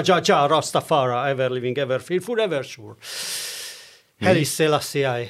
[0.00, 2.94] Ja, ja, Rastafara, ever living, ever fearful, ever sure.
[4.20, 5.28] Harry Selassie.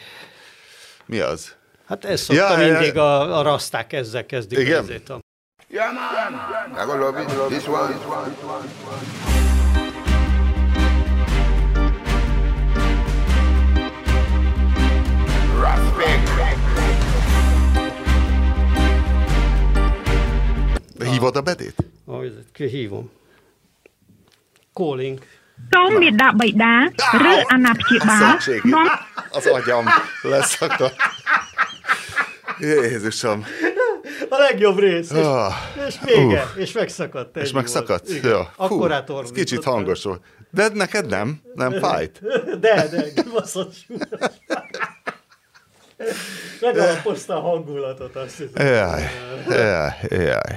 [1.06, 1.54] Mi az?
[1.86, 3.20] Hát ez szokta Ja, mindig ja.
[3.20, 4.58] a, a raszták ezzel kezdik.
[4.58, 4.82] Igen?
[4.82, 5.18] ezért a-
[5.68, 6.82] Yeah, man.
[6.82, 7.28] I gonna love it.
[7.48, 7.94] This one.
[15.60, 16.30] Respect.
[21.10, 21.76] Hívod a bedét?
[22.06, 23.10] Ahogy hívom.
[24.79, 25.17] Calling.
[25.73, 26.73] សូមមេដាបៃតា
[27.31, 28.67] ឬអាណាព្យាបាល Szövetségi.
[28.73, 28.87] នាំ
[29.37, 29.85] Az agyam
[30.31, 30.95] leszakadt.
[32.59, 33.39] Jézusom.
[34.35, 35.09] A legjobb rész.
[35.11, 35.53] És, Ah,
[35.87, 36.43] és vége.
[36.63, 37.35] És megszakadt.
[37.37, 38.05] és ennyi megszakadt?
[38.07, 38.17] volt.
[38.17, 38.31] Igen.
[38.31, 38.41] Jó.
[38.43, 39.37] Fú, Akkorát ez ordított.
[39.37, 40.21] kicsit hangos volt.
[40.57, 41.27] De neked nem?
[41.55, 42.15] Nem fájt?
[42.65, 44.33] De, de, kibaszott súlyos.
[46.61, 48.65] Megalapozta a hangulatot, azt hiszem.
[48.67, 49.03] Jaj,
[49.49, 50.53] jaj, jaj.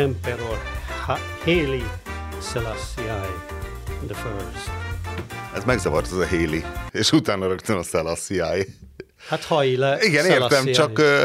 [0.00, 0.58] Emperor
[1.06, 2.00] ha- Haile
[2.52, 3.20] Selassie
[4.06, 4.70] the first.
[5.54, 8.64] Ez megzavart az a Héli, és utána rögtön a Selassie.
[9.28, 10.72] Hát Haile Igen, értem, Selassie.
[10.72, 10.98] csak...
[10.98, 11.22] ö,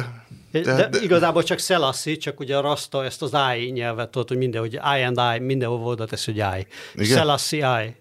[0.52, 4.28] De, de- de, igazából csak Selassie, csak ugye a Rasta ezt az I nyelvet tudod,
[4.28, 6.68] hogy minden, hogy I and I, mindenhol oda tesz, hogy I.
[6.96, 7.18] Igen?
[7.18, 7.96] Selassie I.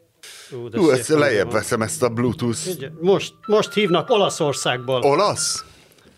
[0.55, 1.55] Ú, de Ú, ezt lejjebb van.
[1.55, 2.59] veszem ezt a Bluetooth.
[2.69, 5.03] Ugye, Most, most hívnak Olaszországból.
[5.03, 5.65] Olasz?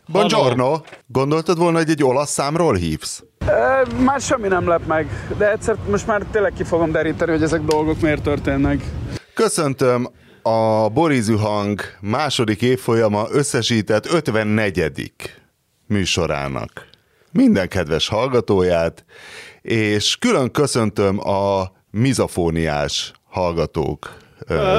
[0.08, 0.80] Buongiorno.
[1.06, 3.22] Gondoltad volna, hogy egy olasz számról hívsz?
[3.46, 7.42] Ö, Már semmi nem lep meg, de egyszer most már tényleg ki fogom deríteni, hogy
[7.42, 8.84] ezek dolgok miért történnek.
[9.34, 10.08] Köszöntöm
[10.42, 15.12] a Borizű Hang második évfolyama összesített 54.
[15.86, 16.88] műsorának
[17.32, 19.04] minden kedves hallgatóját,
[19.62, 24.16] és külön köszöntöm a mizofóniás hallgatók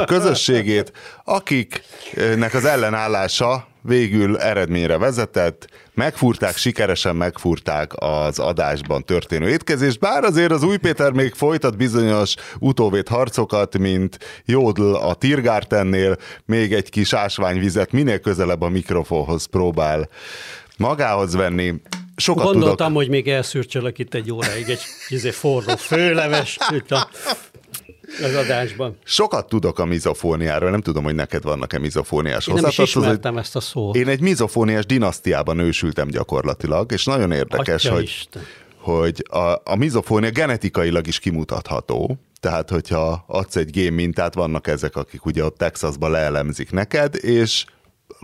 [0.06, 0.92] közösségét,
[1.24, 10.52] akiknek az ellenállása végül eredményre vezetett, megfúrták, sikeresen megfúrták az adásban történő étkezést, bár azért
[10.52, 17.14] az új Péter még folytat bizonyos utóvét harcokat, mint Jódl a Tirgártennél, még egy kis
[17.14, 20.10] ásványvizet minél közelebb a mikrofonhoz próbál
[20.78, 21.74] magához venni.
[22.16, 23.02] Sokat Gondoltam, tudok.
[23.02, 26.58] hogy még elszürcsölök itt egy óráig egy izé, forró főleves
[28.24, 28.98] az adásban.
[29.04, 33.56] Sokat tudok a mizofóniáról, nem tudom, hogy neked vannak-e mizofóniás Én nem is ismertem ezt
[33.56, 33.96] a szót.
[33.96, 38.42] Én egy mizofóniás dinasztiában nősültem gyakorlatilag, és nagyon érdekes, Atya hogy, Isten.
[38.78, 42.18] hogy a, a mizofónia genetikailag is kimutatható.
[42.40, 47.66] Tehát, hogyha adsz egy gén mintát, vannak ezek, akik ugye ott Texasban leelemzik neked, és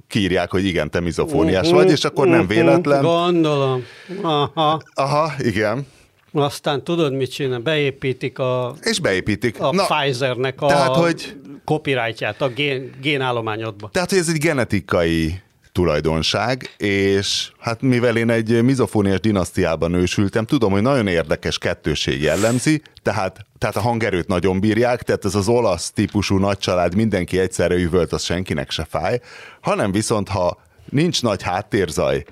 [0.08, 3.02] kírják, hogy igen, te mizofóniás vagy, és akkor nem véletlen.
[3.02, 3.84] Gondolom.
[4.22, 4.82] Aha.
[4.94, 5.88] Aha, igen.
[6.34, 7.60] Aztán tudod, mit csinál?
[7.60, 9.60] Beépítik a, És beépítik.
[9.60, 11.36] a Pfizernek a tehát, hogy-
[11.66, 13.90] copyrightját a gén, génállományodba.
[13.92, 20.72] Tehát, hogy ez egy genetikai tulajdonság, és hát mivel én egy mizofóniás dinasztiában nősültem, tudom,
[20.72, 25.92] hogy nagyon érdekes kettőség jellemzi, tehát, tehát a hangerőt nagyon bírják, tehát ez az olasz
[25.92, 29.20] típusú nagycsalád, mindenki egyszerre üvölt, az senkinek se fáj,
[29.62, 32.24] hanem viszont, ha nincs nagy háttérzaj,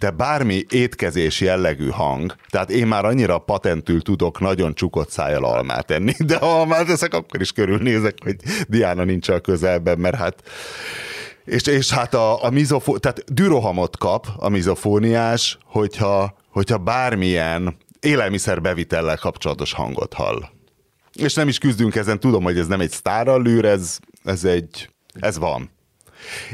[0.00, 5.90] de bármi étkezés jellegű hang, tehát én már annyira patentül tudok nagyon csukott szájjal almát
[5.90, 8.36] enni, de ha almát eszek, akkor is körülnézek, hogy
[8.68, 10.42] Diana nincs a közelben, mert hát
[11.44, 19.16] és, és hát a, a mizofó, tehát dürohamot kap a mizofóniás, hogyha, hogyha bármilyen élelmiszerbevitellel
[19.16, 20.42] kapcsolatos hangot hall.
[21.12, 25.38] És nem is küzdünk ezen, tudom, hogy ez nem egy sztárallűr, ez, ez egy, ez
[25.38, 25.70] van.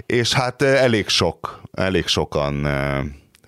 [0.07, 3.05] És hát eh, elég sok, elég sokan eh,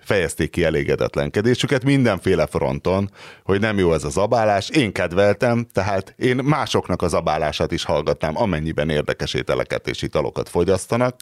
[0.09, 3.09] fejezték ki elégedetlenkedésüket mindenféle fronton,
[3.43, 4.69] hogy nem jó ez az abálás.
[4.69, 11.15] Én kedveltem, tehát én másoknak az abálását is hallgatnám, amennyiben érdekes ételeket és italokat fogyasztanak.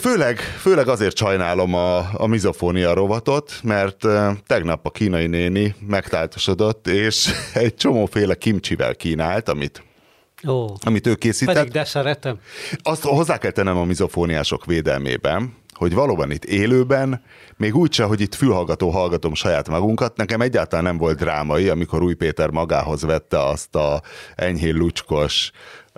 [0.00, 4.06] Főleg, főleg azért sajnálom a, a mizofónia rovatot, mert
[4.46, 9.82] tegnap a kínai néni megtáltosodott, és egy csomóféle kimcsivel kínált, amit,
[10.48, 11.54] Ó, amit ő készített.
[11.54, 12.38] pedig de szeretem.
[12.82, 17.22] Azt hozzá kell tennem a mizofóniások védelmében, hogy valóban itt élőben,
[17.56, 22.14] még úgyse, hogy itt fülhallgató hallgatom saját magunkat, nekem egyáltalán nem volt drámai, amikor Új
[22.14, 24.02] Péter magához vette azt a
[24.34, 25.50] enyhén lucskos,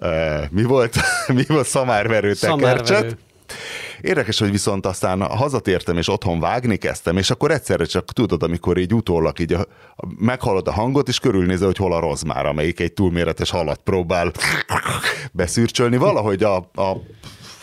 [0.02, 0.96] uh, mi volt,
[1.38, 2.86] mi volt, szamárverő tekercset.
[2.86, 3.18] Szamárverő.
[4.00, 8.78] Érdekes, hogy viszont aztán hazatértem, és otthon vágni kezdtem, és akkor egyszerre csak tudod, amikor
[8.78, 9.60] így utólag így a,
[9.96, 14.32] a, meghallod a hangot, és körülnézel, hogy hol a rozmár, amelyik egy túlméretes halat próbál
[15.32, 15.96] beszürcsölni.
[15.96, 16.96] Valahogy a, a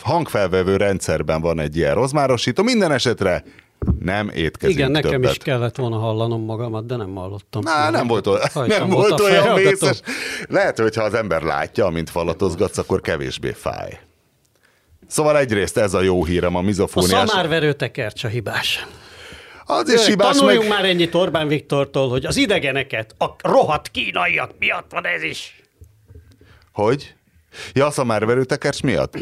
[0.02, 2.62] hangfelvevő rendszerben van egy ilyen rozmárosító.
[2.62, 3.44] Minden esetre
[3.98, 5.30] nem étkezünk Igen, nekem többet.
[5.30, 7.62] is kellett volna hallanom magamat, de nem hallottam.
[7.64, 10.00] Á, nem volt, olyan, nem volt a olyan vészes.
[10.48, 14.00] Lehet, hogy ha az ember látja, amint falatozgatsz, akkor kevésbé fáj.
[15.06, 17.28] Szóval egyrészt ez a jó hírem a A mizofóniás.
[17.28, 18.86] szamárverő tekercs a hibás.
[19.64, 20.78] Az is hibás tanuljunk meg...
[20.78, 25.62] már ennyit Orbán Viktortól, hogy az idegeneket, a rohadt kínaiak miatt van ez is.
[26.72, 27.14] Hogy?
[27.72, 29.14] Ja, a szamárverő tekercs miatt.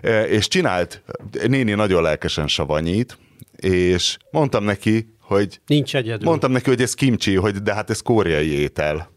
[0.00, 1.02] E, és csinált,
[1.46, 3.18] néni nagyon lelkesen savanyít,
[3.56, 6.28] és mondtam neki, hogy Nincs egyedül.
[6.28, 9.10] Mondtam neki, hogy ez kimcsi, hogy de hát ez koreai étel.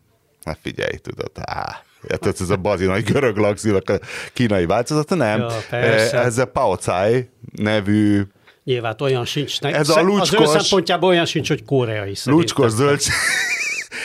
[0.46, 4.00] Hát figyelj, tudod, á, hát ez a bazi nagy görög laxilak a
[4.34, 5.40] kínai változata, nem.
[5.40, 6.20] Ja, persze.
[6.20, 8.22] ez a Pao Cai nevű
[8.64, 9.62] Nyilván olyan sincs.
[9.62, 12.34] Ne, Ez a az ő lucskos- szempontjából olyan sincs, hogy koreai szerintem.
[12.34, 13.02] lucskos zöld.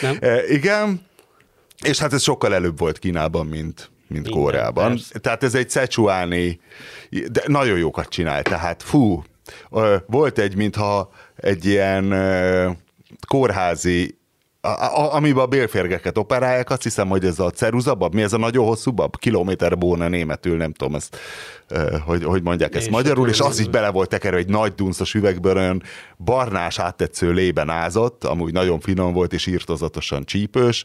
[0.03, 0.17] Nem?
[0.31, 1.06] E, Igen,
[1.85, 4.88] és hát ez sokkal előbb volt Kínában, mint, mint Minden, Koreában.
[4.88, 5.18] persze.
[5.18, 6.60] Tehát ez egy szechuáni,
[7.10, 9.22] de nagyon jókat csinál, tehát fú,
[10.06, 12.14] volt egy, mintha egy ilyen
[13.28, 14.19] kórházi
[14.60, 18.38] a, a, amiben a bélférgeket operálják, azt hiszem, hogy ez a ceruzabab, mi ez a
[18.38, 19.16] nagyon hosszú bab?
[19.16, 21.16] Kilométer bóna németül, nem tudom ezt,
[22.04, 25.14] hogy, hogy mondják ezt Én magyarul, és az így bele volt tekerve egy nagy dunszos
[25.14, 25.82] üvegből, olyan
[26.18, 30.84] barnás áttetsző lében ázott, amúgy nagyon finom volt és írtozatosan csípős.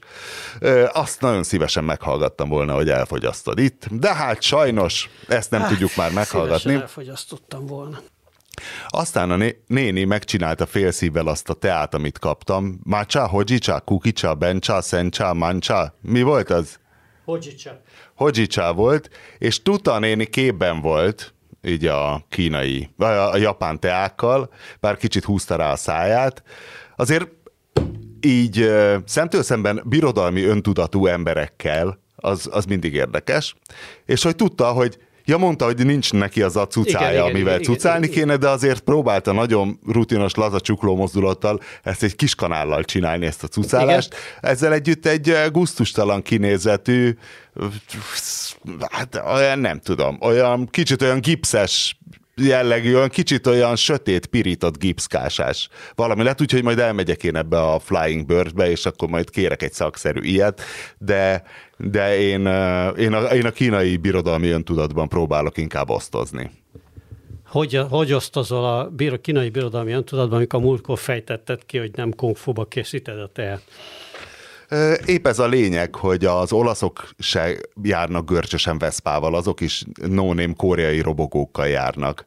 [0.94, 6.12] Azt nagyon szívesen meghallgattam volna, hogy elfogyasztod itt, de hát sajnos ezt nem tudjuk már
[6.12, 6.74] meghallgatni.
[6.74, 8.00] Elfogyasztottam volna.
[8.88, 12.80] Aztán a né- néni megcsinálta félszívvel azt a teát, amit kaptam.
[12.84, 15.96] Mácsa, hojicsa, kukicsa, bencsa, szencsa, mancsa.
[16.02, 16.80] Mi volt az?
[17.26, 17.82] Hodzsicsa.
[18.16, 24.50] Hojicsa volt, és Tuta néni képben volt, így a kínai, vagy a, a japán teákkal,
[24.80, 26.44] bár kicsit húzta rá a száját.
[26.96, 27.28] Azért
[28.22, 28.72] így
[29.06, 33.56] szemtől szemben birodalmi öntudatú emberekkel, az, az mindig érdekes,
[34.06, 37.60] és hogy tudta, hogy Ja, mondta, hogy nincs neki az a cucája, Igen, igen, amivel
[37.60, 42.36] igen, cucálni igen, kéne, de azért próbálta nagyon rutinos, laza csukló mozdulattal ezt egy kis
[42.36, 44.16] kanállal csinálni, ezt a cucálást.
[44.42, 47.18] Ezzel együtt egy eh, guztustalan kinézetű,
[48.92, 51.98] hát olyan nem tudom, olyan kicsit olyan gipszes
[52.36, 55.70] jellegű, olyan kicsit olyan sötét, pirított gipszkásás.
[55.96, 59.74] Valami lett, úgyhogy majd elmegyek én ebbe a Flying Birdbe, és akkor majd kérek egy
[59.74, 60.62] szakszerű ilyet,
[60.98, 61.44] de,
[61.78, 62.40] de én,
[62.98, 66.52] én, a, én a kínai birodalmi öntudatban próbálok inkább osztozni.
[67.48, 68.92] Hogy, hogy osztozol a
[69.22, 73.62] kínai birodalmi öntudatban, amikor a múltkor fejtetted ki, hogy nem kung fu-ba készíted a teát?
[75.06, 81.02] Épp ez a lényeg, hogy az olaszok se járnak görcsösen Veszpával, azok is no-name koreai
[81.02, 82.26] robogókkal járnak.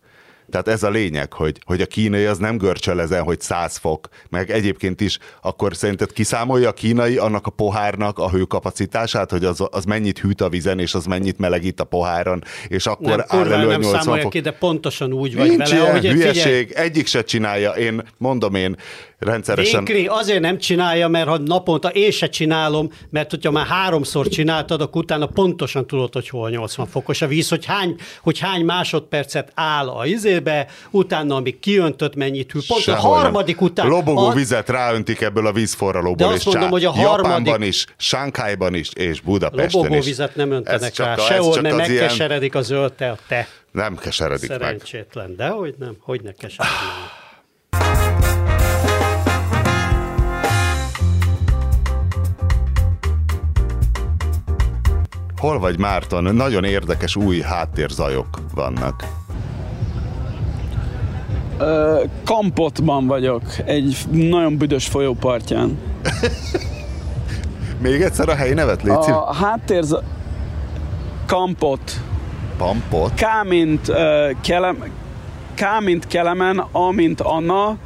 [0.50, 4.08] Tehát ez a lényeg, hogy, hogy a kínai az nem görcsöl ezen, hogy 100 fok,
[4.28, 9.64] meg egyébként is akkor szerinted kiszámolja a kínai annak a pohárnak a hőkapacitását, hogy az,
[9.70, 13.52] az mennyit hűt a vizen, és az mennyit melegít a poháron, és akkor Nem, áll
[13.52, 14.32] elő nem 80 számolja fok.
[14.32, 17.70] ki, de pontosan úgy vagy Nincs vele, ilyen figyelj, hülyeség, egyik se csinálja.
[17.70, 18.76] Én mondom én
[19.19, 19.85] rendszeresen.
[19.85, 24.81] Vénkri azért nem csinálja, mert ha naponta én se csinálom, mert hogyha már háromszor csináltad,
[24.81, 29.53] akkor utána pontosan tudod, hogy hol 80 fokos a víz, hogy hány, hogy hány másodpercet
[29.55, 32.59] áll a izébe, utána amíg kiöntött mennyit hű.
[32.67, 33.23] Pont Sehol a nem.
[33.23, 33.87] harmadik után.
[33.88, 36.69] Lobogó a, vizet ráöntik ebből a vízforralóból, De azt mondom, csá.
[36.70, 40.05] hogy a harmadik- Japánban is, Sánkhájban is, és Budapesten lobogó is.
[40.05, 42.93] vizet nem Ez öntenek csak rá, a- ez sehol, mert az ilyen- megkeseredik a zöld
[43.29, 43.49] te.
[43.73, 44.59] Nem keseredik meg.
[44.61, 46.76] Szerencsétlen, de hogy nem, hogy ne keseredik
[55.38, 56.35] Hol vagy Márton?
[56.35, 59.05] Nagyon érdekes új háttérzajok vannak.
[61.58, 65.79] Ö, Kampotban vagyok, egy nagyon büdös folyópartján.
[67.82, 69.10] Még egyszer a helyi nevet, Léci?
[69.10, 69.29] A...
[69.29, 69.84] A háttér...
[71.27, 71.93] Kampot.
[72.56, 73.12] Pampot.
[73.15, 73.96] K mint, uh,
[74.41, 74.84] kelem,
[75.55, 77.77] K mint Kelemen, A mint Anna,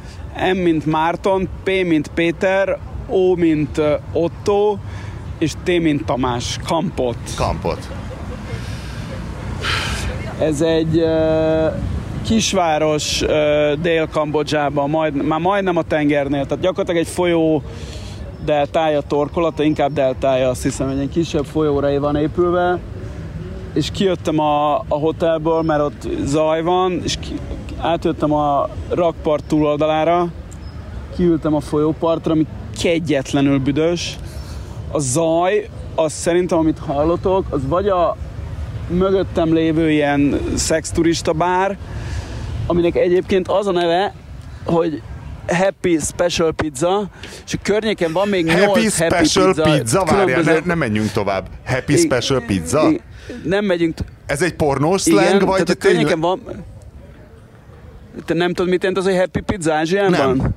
[0.53, 2.77] M mint Márton, P mint Péter,
[3.07, 4.77] O mint uh, Otto,
[5.37, 6.59] és T mint Tamás.
[6.65, 7.17] Kampot.
[7.37, 7.89] Kampot.
[10.39, 11.73] Ez egy uh,
[12.23, 13.29] kisváros uh,
[13.81, 17.63] Dél-Kambodzsában, majd, már majdnem a tengernél, tehát gyakorlatilag egy folyó
[18.45, 22.79] deltája, torkolata, inkább deltája, azt hiszem, egy kisebb folyóra van épülve,
[23.73, 27.33] és kijöttem a, a hotelből, mert ott zaj van, és ki,
[27.77, 30.27] átjöttem a rakpart túloldalára,
[31.15, 32.45] kiültem a folyópartra, ami
[32.81, 34.17] kegyetlenül büdös.
[34.95, 38.17] A zaj, az szerintem, amit hallotok, az vagy a
[38.89, 41.77] mögöttem lévő ilyen szexturista bár,
[42.67, 44.13] aminek egyébként az a neve,
[44.65, 45.01] hogy
[45.47, 47.09] Happy Special Pizza,
[47.45, 49.77] és a környéken van még Happy 8 Happy Special Pizza.
[49.77, 51.47] Pizza, várjál, ne, különböző- ne menjünk tovább.
[51.65, 52.89] Happy I- Special Pizza?
[52.89, 53.01] I-
[53.43, 55.79] Nem megyünk, t- Ez egy pornós igen, slang, vagy tehát a tényleg?
[56.05, 56.41] környéken van...
[58.25, 60.37] Te nem tudod, mit jelent az, hogy Happy Pizza Ázsiában?
[60.37, 60.49] Nem.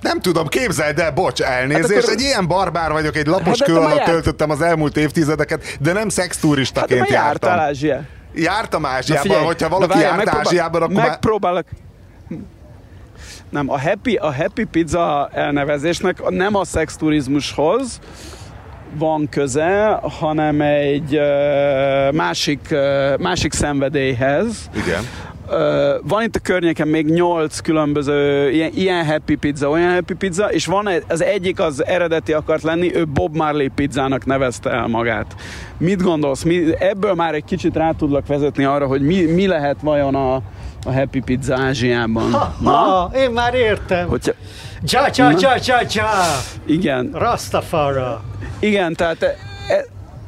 [0.00, 1.92] Nem tudom, képzeld el, bocs, elnézést.
[1.92, 4.96] Hát akkor- Egy ilyen barbár vagyok, egy lapos Hát kő alatt járt- töltöttem az elmúlt
[4.96, 7.50] évtizedeket, de nem Hát szexturistaként jártál jártam.
[7.58, 8.02] Ázsia.
[8.34, 11.08] Jártam Ázsiában, figyelj, hogyha valaki várjál, járt megpróbál- Ázsiában, akkor már...
[11.08, 11.64] Megpróbálok...
[13.50, 17.98] Nem, a happy, a happy pizza elnevezésnek nem a szexturizmushoz
[18.98, 21.20] van köze, hanem egy
[22.12, 22.74] másik,
[23.18, 24.70] másik szenvedélyhez.
[24.74, 25.02] Igen.
[26.02, 30.66] Van itt a környéken még nyolc különböző ilyen, ilyen happy pizza, olyan happy pizza, és
[30.66, 35.34] van az egyik az eredeti akart lenni, ő Bob Marley pizzának nevezte el magát.
[35.78, 36.42] Mit gondolsz?
[36.42, 40.34] Mi, ebből már egy kicsit rá tudlak vezetni arra, hogy mi, mi lehet vajon a,
[40.84, 42.30] a happy pizza Ázsiában.
[42.64, 44.08] Ha, én már értem.
[44.08, 44.32] Hogyha,
[44.84, 46.06] Csa, csa, csa, csa, csa.
[46.66, 48.22] igen, Rastafara.
[48.58, 49.36] igen, tehát e,
[49.68, 49.84] e,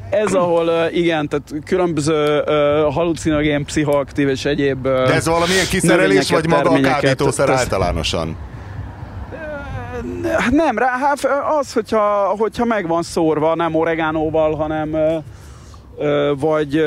[0.09, 2.43] ez ahol, igen, tehát különböző
[2.93, 8.35] halucinogén, pszichoaktív és egyéb De ez valamilyen kiszerelés, vagy maga a kábítószer általánosan?
[10.37, 11.19] Hát nem, rá, hát
[11.59, 14.95] az, hogyha, hogyha meg van szórva, nem oregánóval, hanem
[16.39, 16.83] vagy,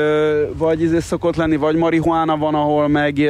[0.57, 3.29] vagy izé szokott lenni, vagy marihuána van, ahol meg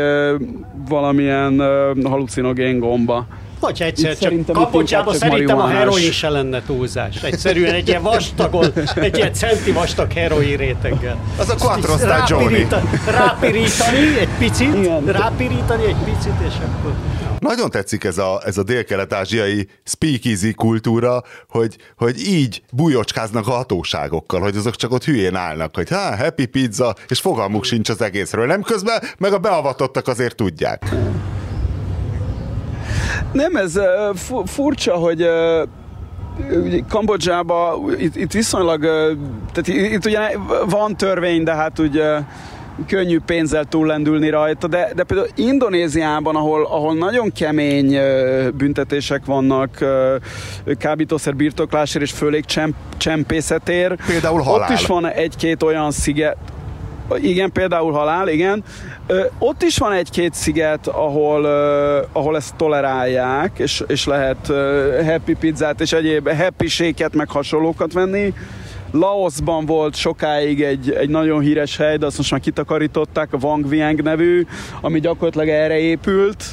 [0.89, 1.61] valamilyen
[2.03, 3.27] halucinogén gomba.
[3.63, 7.23] Vagy egyszer Itt csak csak szerintem a heroin se lenne túlzás.
[7.23, 11.17] Egyszerűen egy ilyen vastagon, egy ilyen centi vastag heroin réteggel.
[11.37, 12.43] Az a Quattro Stagioni.
[12.43, 15.05] rápirítani, rápirítani egy picit, Igen.
[15.05, 16.93] rápirítani egy picit, és akkor...
[17.39, 24.41] Nagyon tetszik ez a, ez a dél-kelet-ázsiai speakeasy kultúra, hogy, hogy így bujocskáznak a hatóságokkal,
[24.41, 28.45] hogy azok csak ott hülyén állnak, hogy hát happy pizza, és fogalmuk sincs az egészről.
[28.45, 30.95] Nem közben, meg a beavatottak azért tudják.
[33.33, 33.79] Nem, ez
[34.45, 35.63] furcsa, hogy ö,
[36.63, 38.81] ugye Kambodzsában itt, itt viszonylag,
[39.53, 40.19] tehát itt, ugye
[40.69, 42.19] van törvény, de hát ugye
[42.87, 47.97] könnyű pénzzel túllendülni rajta, de, de például Indonéziában, ahol, ahol nagyon kemény
[48.57, 49.77] büntetések vannak
[50.77, 54.05] kábítószer birtoklásért és főleg csemp, csempészetért.
[54.05, 54.71] Például halál.
[54.71, 56.37] Ott is van egy-két olyan sziget,
[57.21, 58.63] igen, például halál, igen.
[59.07, 65.01] Ö, ott is van egy-két sziget, ahol, ö, ahol ezt tolerálják, és, és lehet ö,
[65.05, 68.33] happy pizzát és egyéb happy séket, meg hasonlókat venni.
[68.91, 73.69] Laosban volt sokáig egy, egy nagyon híres hely, de azt most már kitakarították, a Wang
[73.69, 74.45] Vieng nevű,
[74.81, 76.43] ami gyakorlatilag erre épült,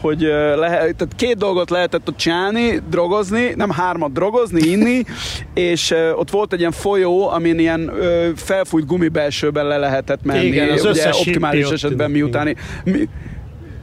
[0.00, 0.20] hogy
[0.56, 5.02] lehet, tehát két dolgot lehetett ott csinálni, drogozni, nem hármat drogozni, inni,
[5.70, 7.92] és ott volt egy ilyen folyó, amin ilyen
[8.36, 10.46] felfújt gumibelsőben le lehetett menni.
[10.46, 13.08] Igen, az ugye optimális esetben miután, mi,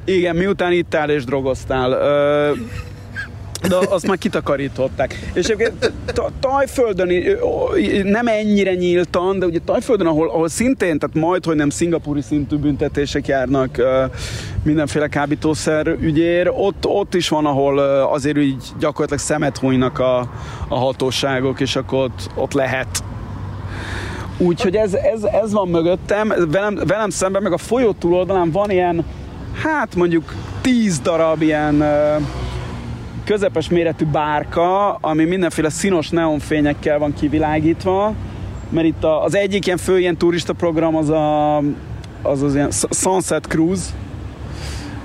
[0.05, 1.91] igen, miután ittál és drogoztál.
[1.91, 2.51] Ö,
[3.67, 5.32] de azt már kitakarították.
[5.34, 7.10] És egyébként Ta- Tajföldön
[8.03, 12.55] nem ennyire nyíltan, de ugye Tajföldön, ahol, ahol szintén, tehát majd, hogy nem szingapúri szintű
[12.55, 13.82] büntetések járnak
[14.63, 20.20] mindenféle kábítószer ügyér, ott, ott is van, ahol azért így gyakorlatilag szemet hunynak a,
[20.67, 23.03] a hatóságok, és akkor ott, ott lehet
[24.38, 29.05] Úgyhogy ez, ez, ez van mögöttem, velem, velem szemben, meg a folyó túloldalán van ilyen,
[29.62, 32.15] hát mondjuk tíz darab ilyen ö,
[33.24, 38.13] közepes méretű bárka, ami mindenféle színos neonfényekkel van kivilágítva,
[38.70, 41.58] mert itt az egyik ilyen fő ilyen turista program az a,
[42.22, 43.84] az, az ilyen Sunset Cruise,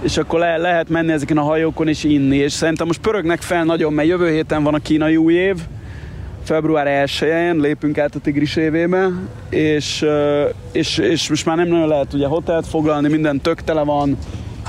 [0.02, 3.64] és akkor le, lehet menni ezeken a hajókon és inni, és szerintem most pörögnek fel
[3.64, 5.56] nagyon, mert jövő héten van a kínai új év,
[6.42, 9.10] február 1-én lépünk át a Tigris évébe,
[9.50, 10.04] és,
[10.72, 14.18] és, és most már nem nagyon lehet ugye hotelt foglalni, minden tök tele van,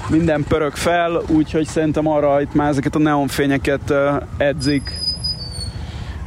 [0.10, 3.94] minden pörög fel, úgyhogy szerintem arra itt már ezeket a neonfényeket
[4.38, 4.92] edzik.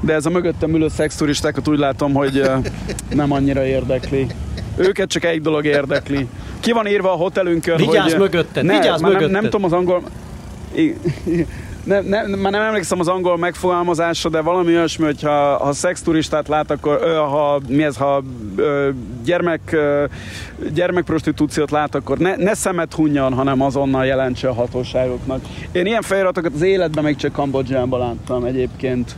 [0.00, 2.50] De ez a mögöttem ülő szexturistákat úgy látom, hogy
[3.14, 4.26] nem annyira érdekli.
[4.76, 6.28] Őket csak egy dolog érdekli.
[6.60, 8.20] Ki van írva a hotelünkön, Vigyázz hogy...
[8.20, 9.40] mögötted, ne, vigyázz már nem, mögötted.
[9.40, 10.02] nem tudom az angol...
[10.74, 10.96] I-
[11.84, 16.48] nem, nem, már nem emlékszem az angol megfogalmazásra, de valami olyasmi, hogy ha, ha szexturistát
[16.48, 18.22] lát, akkor ö, ha, mi ez, ha
[18.56, 18.90] ö,
[19.24, 20.04] gyermek, ö,
[20.72, 25.40] gyermekprostitúciót lát, akkor ne, ne szemet hunjan, hanem azonnal jelentse a hatóságoknak.
[25.72, 29.16] Én ilyen feliratokat az életben még csak Kambodzsában láttam egyébként.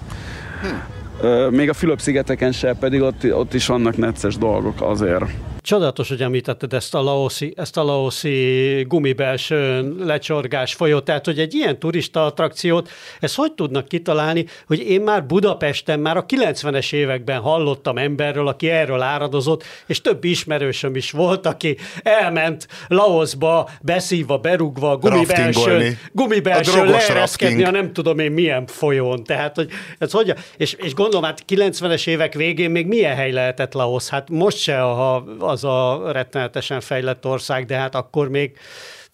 [1.20, 5.24] Ö, még a Fülöp-szigeteken se, pedig ott, ott is vannak necces dolgok azért.
[5.64, 11.54] Csodálatos, hogy említetted ezt a laoszi, ezt a laoszi gumibelsőn lecsorgás folyót, tehát hogy egy
[11.54, 12.90] ilyen turista attrakciót,
[13.20, 18.68] ezt hogy tudnak kitalálni, hogy én már Budapesten már a 90-es években hallottam emberről, aki
[18.68, 25.88] erről áradozott, és több ismerősöm is volt, aki elment Laosba, beszívva, gumibelsőn, Raftingolni.
[25.88, 29.24] A gumibelsőn drogos leereszkedni a nem tudom én milyen folyón.
[29.24, 33.72] Tehát, hogy ez hogy, és, és gondolom, hát 90-es évek végén még milyen hely lehetett
[33.72, 34.08] Laos?
[34.08, 38.58] Hát most se a, az a rettenetesen fejlett ország, de hát akkor még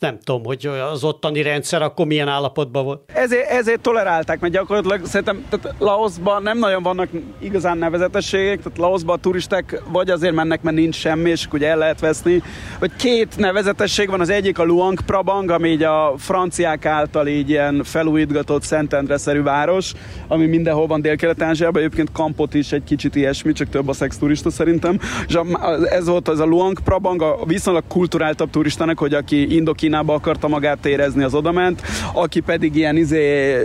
[0.01, 3.01] nem tudom, hogy az ottani rendszer akkor milyen állapotban volt.
[3.15, 9.17] Ezért, ezért tolerálták, mert gyakorlatilag szerintem tehát Laosban nem nagyon vannak igazán nevezetességek, tehát Laosban
[9.17, 12.43] a turisták vagy azért mennek, mert nincs semmi, és ugye el lehet veszni,
[12.79, 17.49] vagy két nevezetesség van, az egyik a Luang Prabang, ami így a franciák által így
[17.49, 19.93] ilyen felújítgatott Szentendre-szerű város,
[20.29, 24.51] ami mindenhol van Dél-Kelet-Ázsiában, egyébként Kampot is egy kicsit ilyesmi, csak több a szex turista
[24.51, 25.39] szerintem, és
[25.85, 29.55] ez volt az a Luang Prabang, a viszonylag kulturáltabb turistának, hogy aki
[29.91, 31.83] Indokínába akarta magát érezni, az odament,
[32.13, 33.57] aki pedig ilyen izé,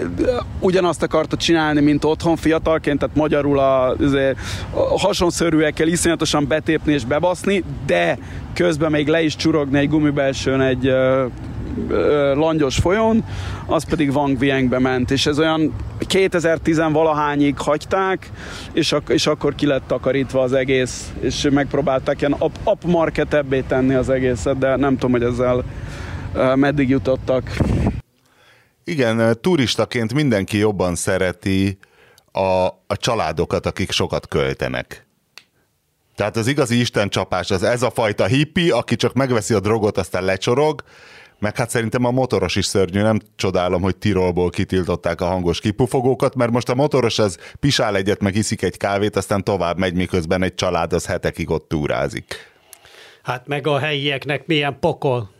[0.59, 4.33] ugyanazt akarta csinálni, mint otthon fiatalként, tehát magyarul a, izé,
[4.71, 8.17] a hasonszörűekkel iszonyatosan betépni és bebaszni, de
[8.53, 10.91] közben még le is csurogni egy gumibelsőn egy
[12.33, 13.23] langyos folyón,
[13.65, 18.29] az pedig Wang Viengbe ment, és ez olyan 2010-valahányig hagyták,
[18.73, 24.09] és, ak- és akkor ki lett takarítva az egész, és megpróbálták ilyen upmarketebbé tenni az
[24.09, 25.63] egészet, de nem tudom, hogy ezzel
[26.55, 27.57] meddig jutottak.
[28.83, 31.77] Igen, turistaként mindenki jobban szereti
[32.31, 35.05] a, a családokat, akik sokat költenek.
[36.15, 40.23] Tehát az igazi istencsapás az ez a fajta hippi, aki csak megveszi a drogot, aztán
[40.23, 40.83] lecsorog,
[41.39, 46.35] meg hát szerintem a motoros is szörnyű, nem csodálom, hogy Tirolból kitiltották a hangos kipufogókat,
[46.35, 50.43] mert most a motoros az pisál egyet, meg iszik egy kávét, aztán tovább megy, miközben
[50.43, 52.35] egy család az hetekig ott túrázik.
[53.23, 55.34] Hát meg a helyieknek milyen pokol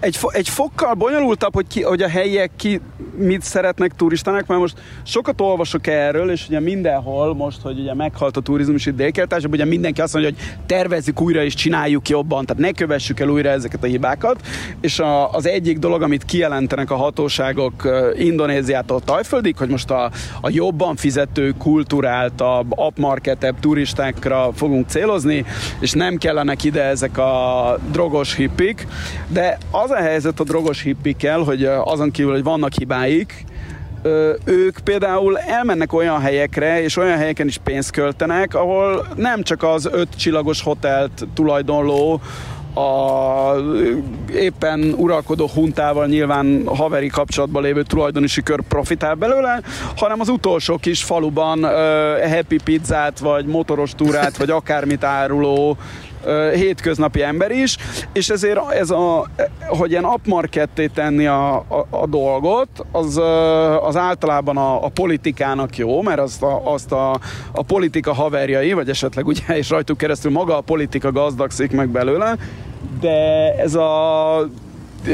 [0.00, 2.80] egy, fo- egy fokkal bonyolultabb, hogy, ki, hogy a helyiek ki
[3.16, 8.36] mit szeretnek turistának, mert most sokat olvasok erről, és ugye mindenhol most, hogy ugye meghalt
[8.36, 9.10] a turizmus itt dél
[9.50, 13.48] ugye mindenki azt mondja, hogy tervezzük újra és csináljuk jobban, tehát ne kövessük el újra
[13.48, 14.40] ezeket a hibákat,
[14.80, 20.50] és a, az egyik dolog, amit kijelentenek a hatóságok Indonéziától Tajföldig, hogy most a, a
[20.50, 25.44] jobban fizető, kulturáltabb, upmarketebb turistákra fogunk célozni,
[25.80, 28.86] és nem kellenek ide ezek a drogos hippik,
[29.28, 33.44] de az a helyzet a drogos hippikkel, hogy azon kívül, hogy vannak hibáik,
[34.44, 39.88] ők például elmennek olyan helyekre, és olyan helyeken is pénzt költenek, ahol nem csak az
[39.92, 42.20] öt csillagos hotelt tulajdonló,
[42.74, 43.54] a
[44.32, 49.60] éppen uralkodó huntával nyilván haveri kapcsolatban lévő tulajdonosi kör profitál belőle,
[49.96, 51.70] hanem az utolsó kis faluban uh,
[52.32, 55.76] happy pizzát, vagy motoros túrát, vagy akármit áruló
[56.54, 57.76] hétköznapi ember is,
[58.12, 59.26] és ezért ez a,
[59.66, 63.20] hogy ilyen upmarketté tenni a, a, a dolgot, az,
[63.82, 67.10] az általában a, a politikának jó, mert azt a, azt a,
[67.52, 72.36] a politika haverjai, vagy esetleg ugye, és rajtuk keresztül maga a politika gazdagszik meg belőle,
[73.00, 74.48] de ez a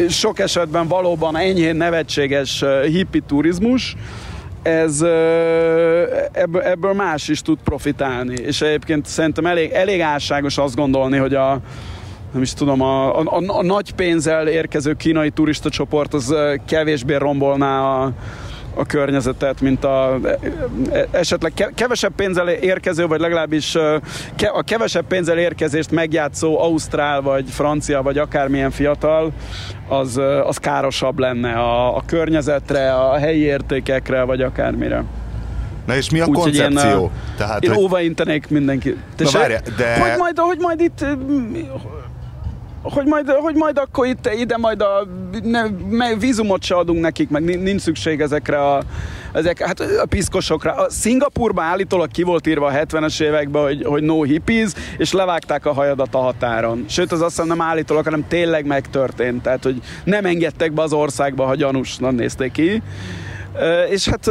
[0.09, 3.97] sok esetben valóban enyhén nevetséges hippi turizmus,
[4.65, 5.03] ez
[6.33, 8.35] ebből, más is tud profitálni.
[8.35, 11.61] És egyébként szerintem elég, elég álságos azt gondolni, hogy a
[12.33, 16.35] nem is tudom, a, a, a nagy pénzzel érkező kínai turista csoport az
[16.67, 18.13] kevésbé rombolná a,
[18.75, 20.19] a környezetet, mint a
[21.11, 23.75] esetleg kevesebb pénzzel érkező, vagy legalábbis
[24.53, 29.33] a kevesebb pénzzel érkezést megjátszó ausztrál, vagy francia, vagy akármilyen fiatal,
[29.89, 35.05] az, az károsabb lenne a, a környezetre, a helyi értékekre, vagy akármire.
[35.87, 37.03] Na és mi a Úgy, koncepció?
[37.03, 37.83] Én, Tehát, én hogy...
[37.83, 38.97] óvaintenék mindenki.
[39.17, 39.99] Na várja, de...
[39.99, 41.05] Hogy majd, hogy majd itt
[42.93, 45.07] hogy majd, hogy majd akkor itt, ide majd a
[45.43, 48.83] ne, vízumot se adunk nekik, meg nincs szükség ezekre a,
[49.33, 50.73] ezek, hát a piszkosokra.
[50.73, 55.67] A Szingapurban állítólag ki volt írva a 70-es években, hogy, hogy no hippies, és levágták
[55.67, 56.85] a hajadat a határon.
[56.89, 59.43] Sőt, az azt hiszem nem állítólag, hanem tényleg megtörtént.
[59.43, 62.83] Tehát, hogy nem engedtek be az országba, ha gyanúsnak nézték ki.
[63.91, 64.31] És hát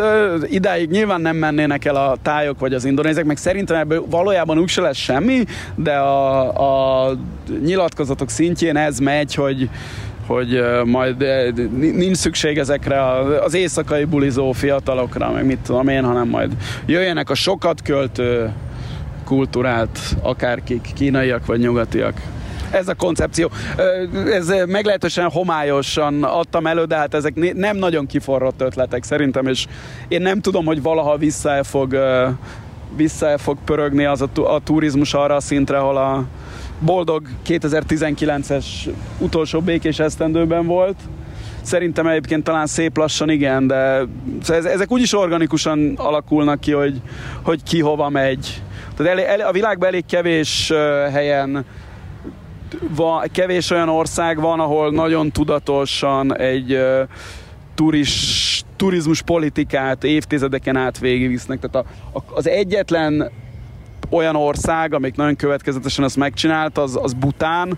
[0.49, 4.81] idáig nyilván nem mennének el a tájok vagy az indonézek, meg szerintem ebből valójában úgyse
[4.81, 5.43] lesz semmi,
[5.75, 7.15] de a, a
[7.63, 9.69] nyilatkozatok szintjén ez megy, hogy
[10.27, 11.25] hogy majd
[11.79, 13.03] nincs szükség ezekre
[13.39, 16.51] az éjszakai bulizó fiatalokra, meg mit tudom én, hanem majd
[16.85, 18.53] jöjjenek a sokat költő
[19.23, 22.21] kulturált akárkik, kínaiak vagy nyugatiak
[22.73, 23.51] ez a koncepció.
[24.31, 29.65] Ez meglehetősen homályosan adtam elő, de hát ezek nem nagyon kiforrott ötletek szerintem, és
[30.07, 31.97] én nem tudom, hogy valaha vissza fog
[32.95, 36.23] vissza fog pörögni az a, a turizmus arra a szintre, ahol a
[36.79, 38.65] boldog 2019-es
[39.19, 40.95] utolsó békés esztendőben volt.
[41.61, 44.05] Szerintem egyébként talán szép lassan igen, de
[44.47, 47.01] ezek úgyis organikusan alakulnak ki, hogy,
[47.41, 48.61] hogy ki hova megy.
[48.95, 50.73] Tehát elé, elé, a világban elég kevés
[51.11, 51.65] helyen
[52.95, 56.79] van, kevés olyan ország van, ahol nagyon tudatosan egy
[57.75, 61.59] turis, turizmus politikát évtizedeken át végigvisznek.
[61.59, 63.31] Tehát a, a, az egyetlen
[64.09, 67.77] olyan ország, amik nagyon következetesen ezt megcsinált, az, az Bután,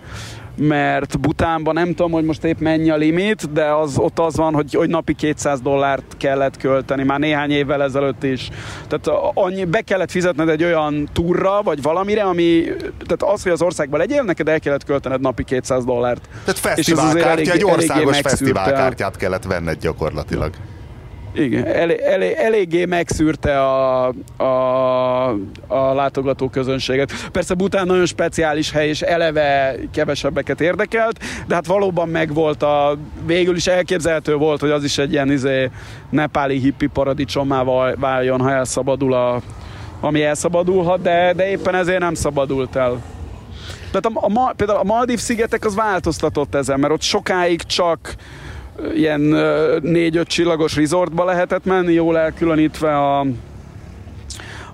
[0.57, 4.53] mert Butánban nem tudom, hogy most épp mennyi a limit, de az, ott az van,
[4.53, 8.49] hogy, hogy napi 200 dollárt kellett költeni, már néhány évvel ezelőtt is.
[8.87, 12.63] Tehát annyi, be kellett fizetned egy olyan túra, vagy valamire, ami,
[13.07, 16.29] tehát az, hogy az országban legyél, neked el kellett költened napi 200 dollárt.
[16.45, 20.53] Tehát fesztiválkártya, egy országos fesztiválkártyát kellett venned gyakorlatilag.
[21.35, 25.29] Igen, elég, elég, eléggé megszűrte a, a,
[25.67, 27.11] a látogató közönséget.
[27.31, 33.55] Persze Bután nagyon speciális hely, és eleve kevesebbeket érdekelt, de hát valóban megvolt a, végül
[33.55, 35.69] is elképzelhető volt, hogy az is egy ilyen izé,
[36.09, 37.63] nepáli hippi paradicsommá
[37.95, 39.41] váljon, ha elszabadul a,
[39.99, 43.01] ami elszabadulhat, de, de éppen ezért nem szabadult el.
[43.91, 48.15] Tehát a, a, például a Maldív szigetek az változtatott ezen, mert ott sokáig csak
[48.95, 49.21] ilyen
[49.81, 53.25] négy-öt csillagos resortba lehetett menni, jól elkülönítve a,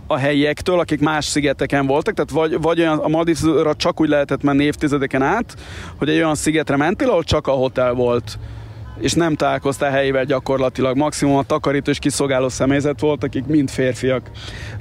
[0.08, 4.44] a helyiektől, akik más szigeteken voltak, tehát vagy, vagy olyan, a Maldivra csak úgy lehetett
[4.44, 5.56] menni évtizedeken át,
[5.98, 8.38] hogy egy olyan szigetre mentél, ahol csak a hotel volt
[9.00, 10.98] és nem találkoztál helyével gyakorlatilag.
[10.98, 14.30] Maximum a takarító és kiszolgáló személyzet volt, akik mind férfiak.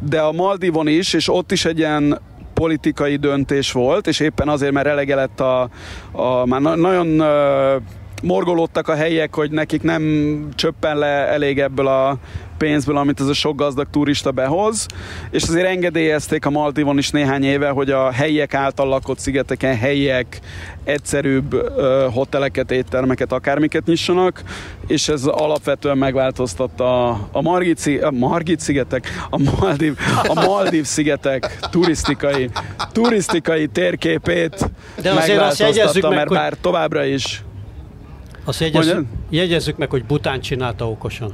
[0.00, 2.20] De a Maldivon is, és ott is egy ilyen
[2.54, 5.68] politikai döntés volt, és éppen azért, mert elege lett a,
[6.12, 7.20] a már na- nagyon
[8.22, 12.18] morgolódtak a helyek, hogy nekik nem csöppen le elég ebből a
[12.61, 14.87] pénzből, amit ez a sok gazdag turista behoz,
[15.30, 20.40] és azért engedélyezték a Maldivon is néhány éve, hogy a helyiek által lakott szigeteken helyiek
[20.85, 24.42] egyszerűbb ö, hoteleket, éttermeket, akármiket nyissanak,
[24.87, 31.59] és ez alapvetően megváltoztatta a, a, Margit, a Margit szigetek, a Maldív, a Maldív szigetek
[31.70, 32.50] turisztikai,
[32.92, 34.70] turisztikai térképét
[35.02, 36.37] De azért azt jegyezzük meg, mert hogy...
[36.37, 37.42] bár továbbra is
[38.44, 41.33] azt jegyezzük, jegyezzük meg, hogy Bután csinálta okosan.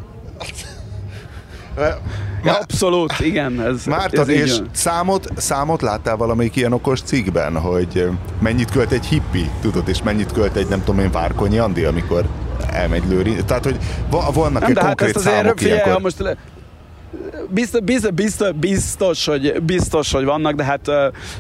[2.45, 3.61] Ja, abszolút, igen.
[3.61, 8.09] Ez, Márton, ez és számot, számot láttál valamelyik ilyen okos cikkben, hogy
[8.41, 12.25] mennyit költ egy hippi, tudod, és mennyit költ egy, nem tudom én, Várkonyi Andi, amikor
[12.71, 13.37] elmegy lőri.
[13.47, 13.79] Tehát, hogy
[14.11, 16.03] vannak egy konkrét hát ezt számok figyelj, ilyenkor.
[16.03, 16.37] Most le,
[17.49, 20.91] biztos, biztos, biztos, biztos, hogy, biztos, hogy vannak, de hát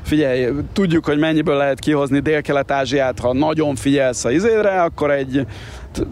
[0.02, 5.46] figyelj, tudjuk, hogy mennyiből lehet kihozni Dél-Kelet-Ázsiát, ha nagyon figyelsz a izére, akkor egy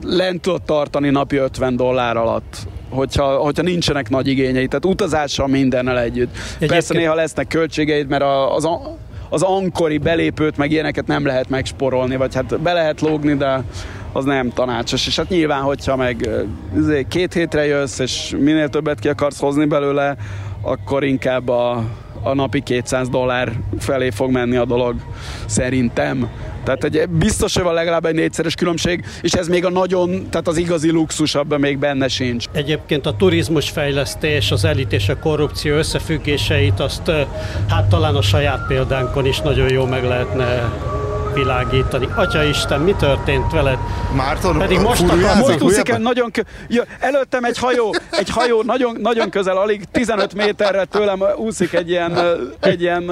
[0.03, 2.57] lent tudod tartani napi 50 dollár alatt
[2.91, 6.31] hogyha, hogyha nincsenek nagy igényei, tehát utazással mindennel együtt.
[6.35, 6.71] Egyébként...
[6.71, 8.25] Persze néha lesznek költségeid, mert
[8.57, 8.69] az,
[9.29, 13.63] az ankori belépőt, meg ilyeneket nem lehet megsporolni, vagy hát be lehet lógni, de
[14.15, 15.07] az nem tanácsos.
[15.07, 16.29] És hát nyilván, hogyha meg
[16.77, 20.17] izé, két hétre jössz, és minél többet ki akarsz hozni belőle,
[20.61, 21.85] akkor inkább a,
[22.23, 24.95] a napi 200 dollár felé fog menni a dolog,
[25.47, 26.29] szerintem.
[26.65, 30.49] Tehát egy, biztos, hogy van legalább egy négyszeres különbség, és ez még a nagyon, tehát
[30.49, 32.45] az igazi luxus abban még benne sincs.
[32.53, 37.11] Egyébként a turizmus fejlesztés, az elit és a korrupció összefüggéseit azt
[37.69, 40.73] hát talán a saját példánkon is nagyon jó meg lehetne
[41.35, 42.09] világítani.
[42.15, 43.79] Atya Isten, mi történt veled?
[44.17, 46.41] Márton, Pedig most, akar, most úszik el, nagyon kö...
[46.69, 51.91] ja, előttem egy hajó, egy hajó nagyon, nagyon közel, alig 15 méterre tőlem úszik egy
[51.91, 52.19] ilyen,
[52.61, 53.11] egy ilyen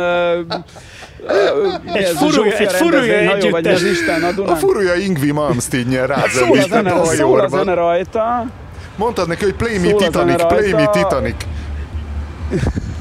[1.93, 3.51] egy furúja, egy furúja együttes.
[3.51, 4.53] Vagy az Isten a Dunán.
[4.53, 8.47] A furúja Ingvi Malmsteenje rá szól a zene, szól a zene rajta.
[8.97, 11.37] Mondtad neki, hogy play me Titanic, play me Titanic.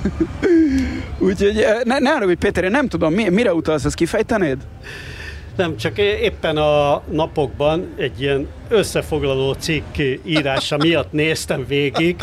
[1.19, 4.57] Úgyhogy ne, ne arra, hogy Péter, én nem tudom, mi, mire utalsz, ezt kifejtenéd?
[5.55, 12.15] Nem, csak éppen a napokban egy ilyen összefoglaló cikk írása miatt néztem végig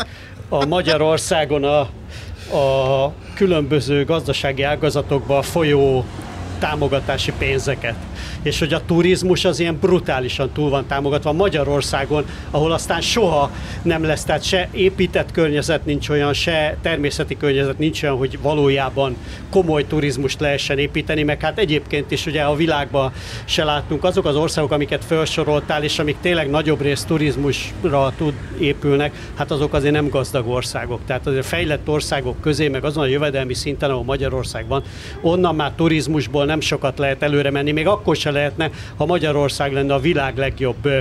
[0.49, 1.79] a Magyarországon a,
[2.57, 6.05] a különböző gazdasági ágazatokba folyó
[6.59, 7.95] támogatási pénzeket
[8.41, 14.03] és hogy a turizmus az ilyen brutálisan túl van támogatva Magyarországon, ahol aztán soha nem
[14.03, 19.15] lesz, tehát se épített környezet nincs olyan, se természeti környezet nincs olyan, hogy valójában
[19.49, 23.11] komoly turizmust lehessen építeni, meg hát egyébként is ugye a világban
[23.45, 29.13] se láttunk azok az országok, amiket felsoroltál, és amik tényleg nagyobb rész turizmusra tud épülnek,
[29.35, 30.99] hát azok azért nem gazdag országok.
[31.05, 34.83] Tehát azért fejlett országok közé, meg azon a jövedelmi szinten, ahol Magyarország van,
[35.21, 39.93] onnan már turizmusból nem sokat lehet előre menni, még akkor se lehetne, ha Magyarország lenne
[39.93, 40.97] a világ legjobb ö,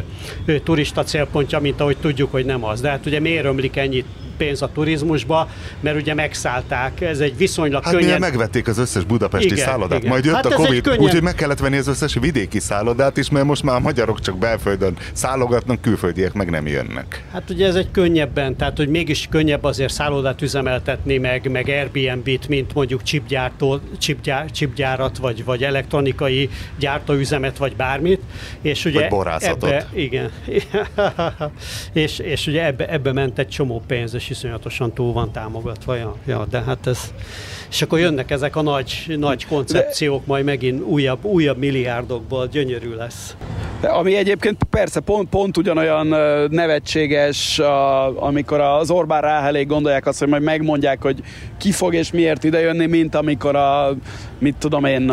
[0.47, 2.81] ö, turista célpontja, mint ahogy tudjuk, hogy nem az.
[2.81, 4.07] De hát ugye miért ömlik ennyit
[4.39, 5.49] pénz a turizmusba,
[5.81, 8.21] mert ugye megszállták, ez egy viszonylag hát könnyen...
[8.21, 10.11] megvették az összes budapesti igen, szállodát, igen.
[10.11, 11.01] majd jött hát a Covid, könnyen...
[11.01, 14.39] úgyhogy meg kellett venni az összes vidéki szállodát is, mert most már a magyarok csak
[14.39, 17.25] belföldön szállogatnak, külföldiek meg nem jönnek.
[17.33, 22.49] Hát ugye ez egy könnyebben, tehát hogy mégis könnyebb azért szállodát üzemeltetni, meg, meg Airbnb-t,
[22.49, 28.21] mint mondjuk chipgyártó, chipgyár, chipgyárat, vagy, vagy elektronikai gyártóüzemet, vagy bármit.
[28.61, 30.31] És ugye vagy Ebbe, igen.
[31.93, 35.95] és, és ugye ebbe, ebbe ment egy csomó pénz, és is iszonyatosan túl van támogatva.
[35.95, 37.13] Ja, ja, de hát ez...
[37.71, 43.37] És akkor jönnek ezek a nagy, nagy koncepciók, majd megint újabb, újabb milliárdokból, gyönyörű lesz.
[43.83, 46.07] Ami egyébként persze pont, pont ugyanolyan
[46.51, 51.23] nevetséges, a, amikor az Orbán ráhelé gondolják azt, hogy majd megmondják, hogy
[51.59, 53.97] ki fog és miért idejönni, mint amikor a,
[54.39, 55.13] mit tudom én,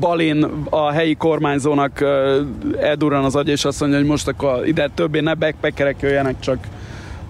[0.00, 2.40] Balin a helyi kormányzónak ö,
[2.80, 6.58] eldurran az agy, és azt mondja, hogy most akkor ide többé ne backpackerek jöjjenek, csak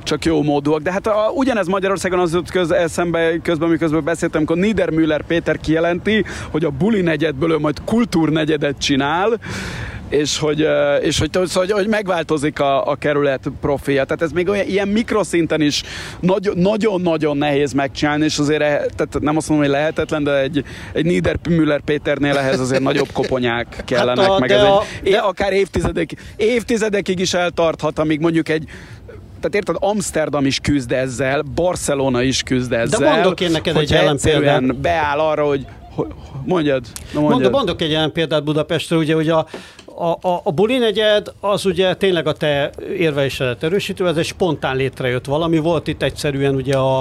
[0.07, 0.83] csak jó módúak.
[0.83, 5.59] De hát a, ugyanez Magyarországon az jut köz, eszembe közben, miközben beszéltem, amikor Niedermüller Péter
[5.61, 9.39] kijelenti, hogy a buli negyedből ő majd kultúrnegyedet csinál,
[10.09, 10.67] és hogy,
[11.03, 14.05] és hogy, hogy, hogy megváltozik a, a kerület profilja.
[14.05, 15.83] Tehát ez még olyan, ilyen mikroszinten is
[16.21, 20.65] nagy- nagyon-nagyon nehéz megcsinálni, és azért e- tehát nem azt mondom, hogy lehetetlen, de egy,
[20.93, 25.19] egy Niedermüller Péternél ehhez azért nagyobb koponyák kellenek, Hát a- meg ez a- egy, de-
[25.19, 28.65] akár évtizedek, évtizedekig is eltarthat, amíg mondjuk egy
[29.41, 33.15] tehát érted, Amsterdam is küzd ezzel, Barcelona is küzd ezzel.
[33.15, 34.77] mondok én neked egy ellenpéldát.
[34.77, 35.67] beáll arra, hogy
[36.45, 37.31] mondjad, na mondjad.
[37.31, 39.47] Mondok, mondok egy ilyen példát Budapestre, ugye, hogy a,
[39.85, 44.77] a, a, a buli negyed az ugye tényleg a te érvelésedet erősítő, ez egy spontán
[44.77, 45.59] létrejött valami.
[45.59, 46.99] Volt itt egyszerűen ugye a,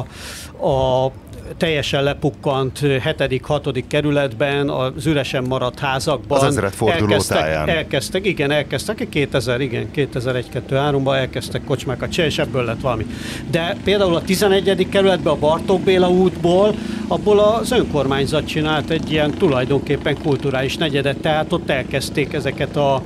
[0.68, 1.12] a
[1.58, 3.84] teljesen lepukkant 7.-6.
[3.88, 6.40] kerületben, az üresen maradt házakban.
[6.40, 7.70] Az ezredforduló elkezdtek, táján.
[7.70, 13.06] elkezdtek, igen, elkezdtek, 2000, igen, 2001-2-3-ban elkezdtek kocsmákat csinálni, és ebből lett valami.
[13.52, 14.88] De például a 11.
[14.90, 16.76] kerületben a Bartók Béla útból,
[17.08, 23.02] abból az önkormányzat csinált egy ilyen tulajdonképpen kulturális negyedet, tehát ott elkezdték ezeket a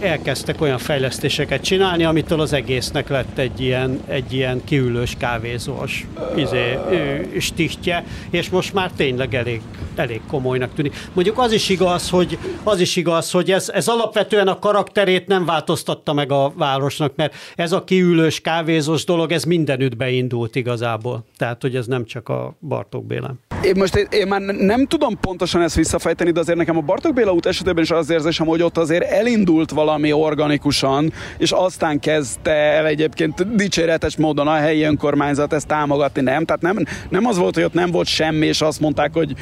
[0.00, 6.78] elkezdtek olyan fejlesztéseket csinálni, amitől az egésznek lett egy ilyen, egy ilyen kiülős kávézós izé,
[7.38, 9.60] stichtje, és most már tényleg elég,
[9.94, 10.94] elég komolynak tűnik.
[11.12, 15.44] Mondjuk az is igaz, hogy, az is igaz, hogy ez, ez alapvetően a karakterét nem
[15.44, 21.24] változtatta meg a városnak, mert ez a kiülős kávézós dolog, ez mindenütt beindult igazából.
[21.36, 23.40] Tehát, hogy ez nem csak a Bartók Bélán.
[23.62, 27.14] Én most én, én már nem tudom pontosan ezt visszafejteni, de azért nekem a Bartók
[27.14, 32.50] Béla út esetében is az érzésem, hogy ott azért elindult valami organikusan, és aztán kezdte
[32.50, 36.44] el egyébként dicséretes módon a helyi önkormányzat ezt támogatni, nem?
[36.44, 36.76] Tehát nem,
[37.08, 39.34] nem az volt, hogy ott nem volt semmi, és azt mondták, hogy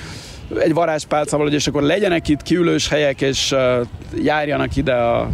[0.59, 3.87] egy varázspálcával, hogy és akkor legyenek itt kiülős helyek, és uh,
[4.23, 5.29] járjanak ide a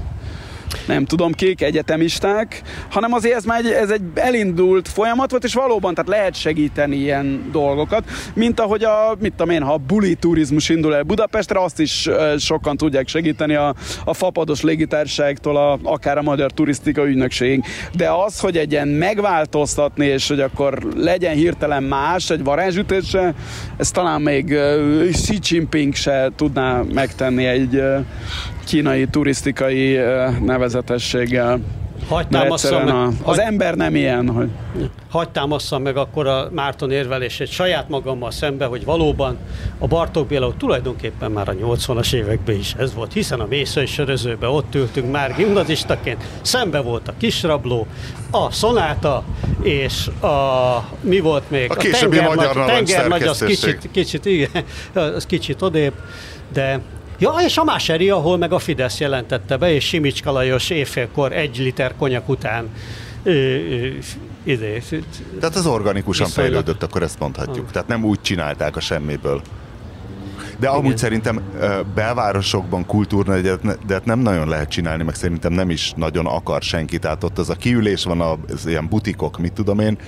[0.86, 5.54] nem tudom kik, egyetemisták, hanem azért ez már egy, ez egy elindult folyamat volt, és
[5.54, 10.14] valóban tehát lehet segíteni ilyen dolgokat, mint ahogy a, mit tudom én, ha a buli
[10.14, 12.08] turizmus indul el Budapestre, azt is
[12.38, 17.64] sokan tudják segíteni a, a fapados légitársaságtól, a, akár a Magyar Turisztika Ügynökség.
[17.96, 23.34] De az, hogy egy ilyen megváltoztatni, és hogy akkor legyen hirtelen más, egy varázsütése,
[23.76, 24.58] ez talán még
[25.12, 27.82] Xi Jinping se tudná megtenni egy
[28.66, 29.98] kínai turisztikai
[30.44, 31.60] nevezetességgel.
[32.10, 34.48] Mert támasszam meg, a, az ember nem ilyen, hogy
[35.10, 39.38] hagyd támasszam meg akkor a Márton érvelését saját magammal szembe, hogy valóban
[39.78, 44.50] a Bartók Béla tulajdonképpen már a 80-as években is ez volt, hiszen a Mészai Sörözőben
[44.50, 47.86] ott ültünk már gimnazistaként, szembe volt a Kisrabló,
[48.30, 49.24] a Szonáta,
[49.62, 50.28] és a,
[51.00, 51.70] mi volt még?
[51.70, 53.78] A későbbi Magyar Narancs tengernagy, az szerkesztőség.
[53.78, 54.64] kicsit, kicsit, igen,
[55.16, 55.92] az kicsit odébb,
[56.52, 56.80] de
[57.18, 61.58] Ja, és a Máseri, ahol meg a Fidesz jelentette be, és Simicska Lajos éjfélkor egy
[61.58, 62.68] liter konyak után
[63.22, 63.88] ö, ö,
[64.44, 64.82] idé,
[65.40, 66.52] Tehát az organikusan Viszonylag.
[66.52, 67.70] fejlődött, akkor ezt mondhatjuk.
[67.70, 69.42] Tehát nem úgy csinálták a semmiből.
[70.58, 70.96] De amúgy Igen.
[70.96, 71.40] szerintem
[71.94, 76.98] belvárosokban kultúrnegyedet nem nagyon lehet csinálni, meg szerintem nem is nagyon akar senki.
[76.98, 79.98] Tehát ott az a kiülés van, az ilyen butikok, mit tudom én,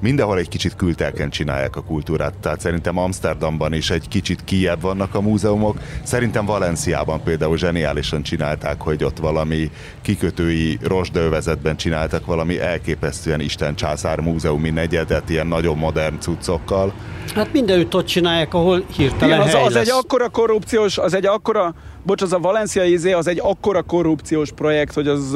[0.00, 2.34] mindenhol egy kicsit kültelken csinálják a kultúrát.
[2.34, 5.78] Tehát szerintem Amsterdamban is egy kicsit kijebb vannak a múzeumok.
[6.02, 9.70] Szerintem Valenciában például zseniálisan csinálták, hogy ott valami
[10.02, 16.92] kikötői rosdővezetben csináltak valami elképesztően Isten császár múzeumi negyedet, ilyen nagyon modern cuccokkal.
[17.34, 19.86] Hát mindenütt ott csinálják, ahol hirtelen Igen, az, hely az lesz.
[19.88, 24.52] egy akkora korrupciós, az egy akkora, bocs, az a Valencia izé, az egy akkora korrupciós
[24.52, 25.30] projekt, hogy az,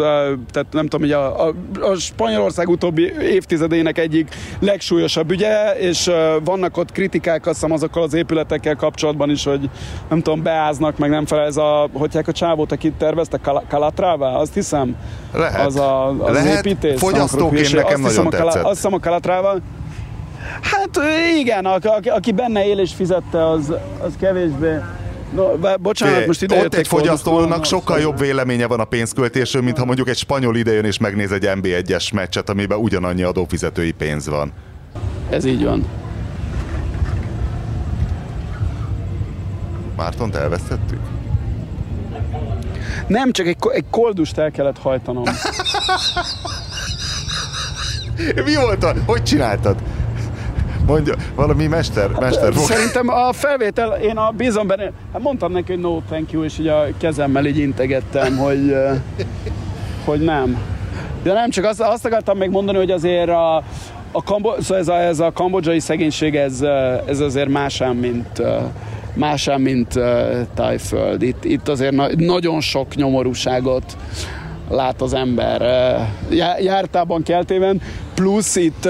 [0.50, 6.11] tehát nem tudom, hogy a, a, a Spanyolország utóbbi évtizedének egyik legsúlyosabb ügye, és
[6.44, 9.70] vannak ott kritikák, azt hiszem azokkal az épületekkel kapcsolatban is, hogy
[10.09, 14.38] nem tudom, beáznak, meg nem felel ez a, hogy a csávót, aki tervezte, Cala- Calatrava,
[14.38, 14.96] azt hiszem,
[15.33, 15.66] Lehet.
[15.66, 16.66] az a, az Lehet.
[16.66, 16.98] építész.
[16.98, 18.64] Fogyasztóként nekem nagyon azt hiszem, a tetszett.
[18.64, 19.57] Azt hiszem a Calatrava,
[20.61, 21.00] Hát
[21.38, 21.64] igen,
[22.05, 23.72] aki benne él és fizette, az,
[24.05, 24.79] az kevésbé.
[25.35, 29.79] No, be- bocsánat, most ide ott egy fogyasztónak sokkal jobb véleménye van a pénzköltésről, mint
[29.79, 34.53] ha mondjuk egy spanyol idejön és megnéz egy NB1-es meccset, amiben ugyanannyi adófizetői pénz van.
[35.31, 35.85] Ez így van.
[39.97, 41.01] Mártont elvesztettük?
[43.07, 45.25] Nem, csak egy, egy koldust el kellett hajtanom.
[48.44, 48.94] Mi volt a...
[49.07, 49.77] Hogy csináltad?
[50.87, 52.64] Mondja, valami mester, mester fog.
[52.64, 56.59] Szerintem a felvétel, én a bízom benne, hát mondtam neki, hogy no thank you, és
[56.59, 58.75] így a kezemmel így integettem, hogy,
[60.05, 60.59] hogy nem.
[61.23, 63.57] De nem, csak azt, azt akartam még mondani, hogy azért a,
[64.12, 66.61] a, Kambo- szóval ez, a, ez a kambodzsai szegénység, ez,
[67.07, 68.42] ez azért másán, mint,
[69.14, 69.99] másán, mint
[70.55, 71.23] Tájföld.
[71.23, 73.97] Itt, itt azért na- nagyon sok nyomorúságot
[74.70, 75.61] lát az ember
[76.31, 77.81] já- jártában, keltében,
[78.14, 78.88] plusz itt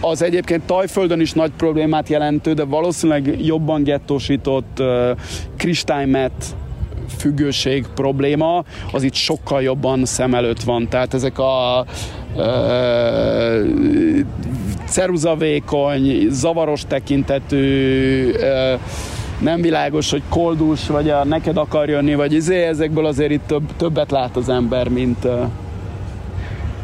[0.00, 5.10] az egyébként Tajföldön is nagy problémát jelentő, de valószínűleg jobban gettósított uh,
[5.56, 6.56] kristálymet
[7.16, 10.88] függőség probléma, az itt sokkal jobban szem előtt van.
[10.88, 11.84] Tehát ezek a
[12.36, 13.64] ö,
[14.86, 18.74] ceruzavékony, zavaros tekintetű, ö,
[19.40, 23.76] nem világos, hogy koldus, vagy a neked akar jönni, vagy izé, ezekből azért itt több,
[23.76, 25.26] többet lát az ember, mint,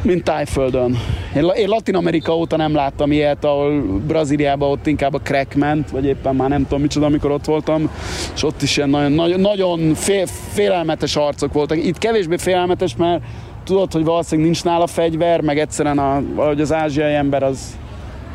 [0.04, 0.98] mint Tájföldön.
[1.36, 5.90] Én, én Latin Amerika óta nem láttam ilyet, ahol Brazíliában ott inkább a crack ment,
[5.90, 7.90] vagy éppen már nem tudom micsoda, amikor ott voltam,
[8.34, 11.84] és ott is ilyen nagyon, nagyon, nagyon fél, félelmetes arcok voltak.
[11.84, 13.22] Itt kevésbé félelmetes, mert
[13.64, 17.76] tudod, hogy valószínűleg nincs nála fegyver, meg egyszerűen a, valahogy az ázsiai ember az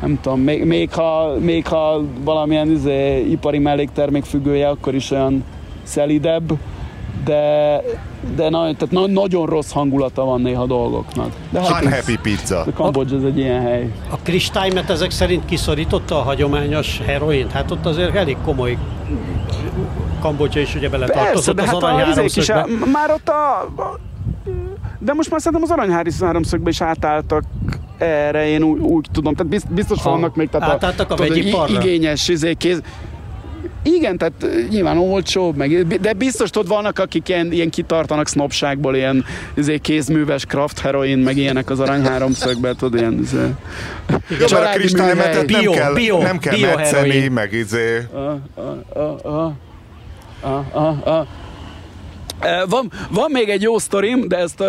[0.00, 5.44] nem tudom, még, még, ha, még ha valamilyen izé, ipari melléktermék függője, akkor is olyan
[5.82, 6.52] szelidebb,
[7.24, 7.82] de,
[8.36, 11.30] de na, tehát na, nagyon rossz hangulata van néha a dolgoknak.
[11.50, 12.60] De hát ez- Unhappy pizza.
[12.60, 13.92] a Kambodzsa ez egy ilyen hely.
[14.10, 17.50] A kristálymet ezek szerint kiszorította a hagyományos heroint?
[17.52, 18.76] Hát ott azért elég komoly
[20.20, 22.84] Kambodzsa is ugye beletartozott de az hát arany a izék is, háromszögbe.
[22.84, 23.68] a- már ott a...
[24.98, 27.42] De most már szerintem az aranyhári háromszögbe is átálltak
[27.98, 29.34] erre, én úgy, úgy tudom.
[29.34, 31.72] Tehát bizt- biztos vannak még, tehát átálltak a tudod, vegyiparra?
[31.72, 32.82] i- igényes izé, kéz,
[33.82, 39.24] igen, tehát nyilván olcsóbb, meg, de biztos tudod, vannak, akik ilyen, ilyen kitartanak sznopságból, ilyen
[39.54, 43.36] izé, kézműves craft heroin, meg ilyenek az arany háromszögbe, tudod, ilyen izé.
[44.38, 47.32] Jó, mert a kristálymetet nem Bio, kell, bio, nem kell bio metszeni, heroin.
[47.32, 48.06] meg izé.
[48.12, 48.36] Ah,
[48.94, 49.52] ah, ah.
[50.44, 51.26] Eh,
[52.68, 54.66] Van, van még egy jó sztorim, de ezt uh,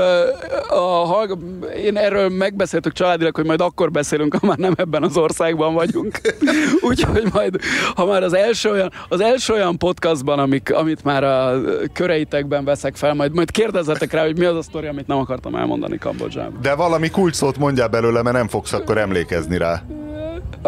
[0.69, 1.37] a, hallg-
[1.75, 6.21] én erről megbeszéltük családilag, hogy majd akkor beszélünk, ha már nem ebben az országban vagyunk.
[6.89, 7.59] Úgyhogy majd,
[7.95, 11.61] ha már az első olyan, az első olyan podcastban, amik, amit már a
[11.93, 15.55] köreitekben veszek fel, majd, majd kérdezzetek rá, hogy mi az a sztori, amit nem akartam
[15.55, 16.59] elmondani Kambodzsában.
[16.61, 19.83] De valami kulcsszót mondjál belőle, mert nem fogsz akkor emlékezni rá.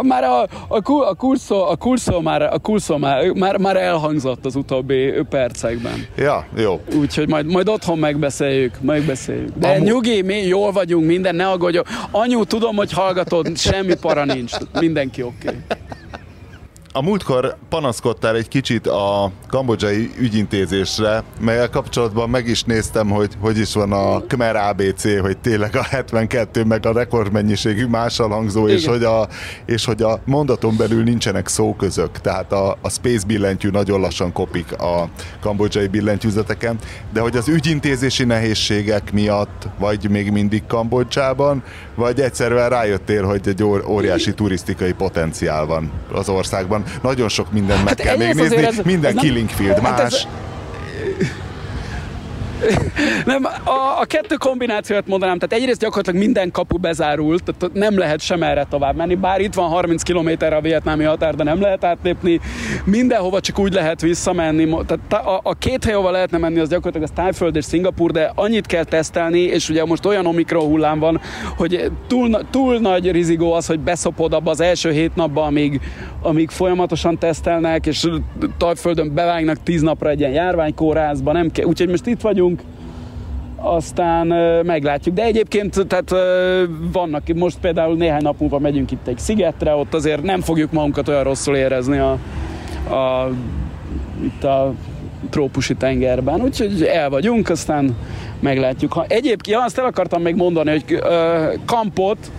[0.01, 4.55] Már a, a, a kurszó, a kurszó, már, a kurszó már, már, már elhangzott az
[4.55, 6.05] utóbbi percekben.
[6.17, 6.81] Ja, jó.
[6.95, 9.51] Úgyhogy majd, majd otthon megbeszéljük, megbeszéljük.
[9.55, 11.79] De Amú- nyugi, mi jól vagyunk, minden, ne aggódj.
[12.11, 14.53] Anyu, tudom, hogy hallgatod, semmi para nincs.
[14.79, 15.47] Mindenki oké.
[15.47, 15.57] Okay.
[16.95, 23.57] A múltkor panaszkodtál egy kicsit a kambodzsai ügyintézésre, melyel kapcsolatban meg is néztem, hogy hogy
[23.57, 28.85] is van a Khmer ABC, hogy tényleg a 72 meg a rekordmennyiségű mással hangzó, és
[28.85, 29.27] hogy, a,
[29.65, 34.79] és hogy a mondaton belül nincsenek szóközök, tehát a, a Space billentyű nagyon lassan kopik
[34.79, 35.09] a
[35.41, 36.77] kambodzsai billentyűzeteken,
[37.13, 41.63] de hogy az ügyintézési nehézségek miatt, vagy még mindig Kambodzsában,
[41.95, 46.82] vagy egyszerűen rájöttél, hogy egy ór- óriási turisztikai potenciál van az országban.
[47.01, 50.11] Nagyon sok mindent meg Hát kell még nézni, ez- minden ez killing field hát ez-
[50.11, 50.27] más.
[53.25, 58.19] Nem, a, a kettő kombinációt mondanám, tehát egyrészt gyakorlatilag minden kapu bezárult, tehát nem lehet
[58.19, 61.83] sem erre tovább menni, bár itt van 30 km a vietnámi határ, de nem lehet
[61.83, 62.39] átlépni,
[62.85, 67.07] mindenhova csak úgy lehet visszamenni, tehát a, a két hely, ahova lehetne menni, az gyakorlatilag
[67.07, 71.21] az Tájföld és Szingapur, de annyit kell tesztelni, és ugye most olyan omikron hullám van,
[71.57, 75.81] hogy túl, túl nagy rizigó az, hogy beszopod abba az első hét napba, amíg,
[76.21, 78.07] amíg folyamatosan tesztelnek, és
[78.57, 82.52] Tajföldön bevágnak tíz napra egy ilyen járványkórházba, nem kell, úgyhogy most itt vagyunk,
[83.55, 85.15] aztán ö, meglátjuk.
[85.15, 86.13] De egyébként tehát
[86.91, 91.07] vannak, most például néhány nap múlva megyünk itt egy szigetre, ott azért nem fogjuk magunkat
[91.07, 92.11] olyan rosszul érezni a,
[92.95, 93.29] a
[94.23, 94.73] itt a
[95.29, 97.95] trópusi tengerben, úgyhogy el vagyunk, aztán
[98.39, 98.93] meglátjuk.
[98.93, 102.31] Ha egyébként, ja, azt el akartam még mondani, hogy ö, Kampot,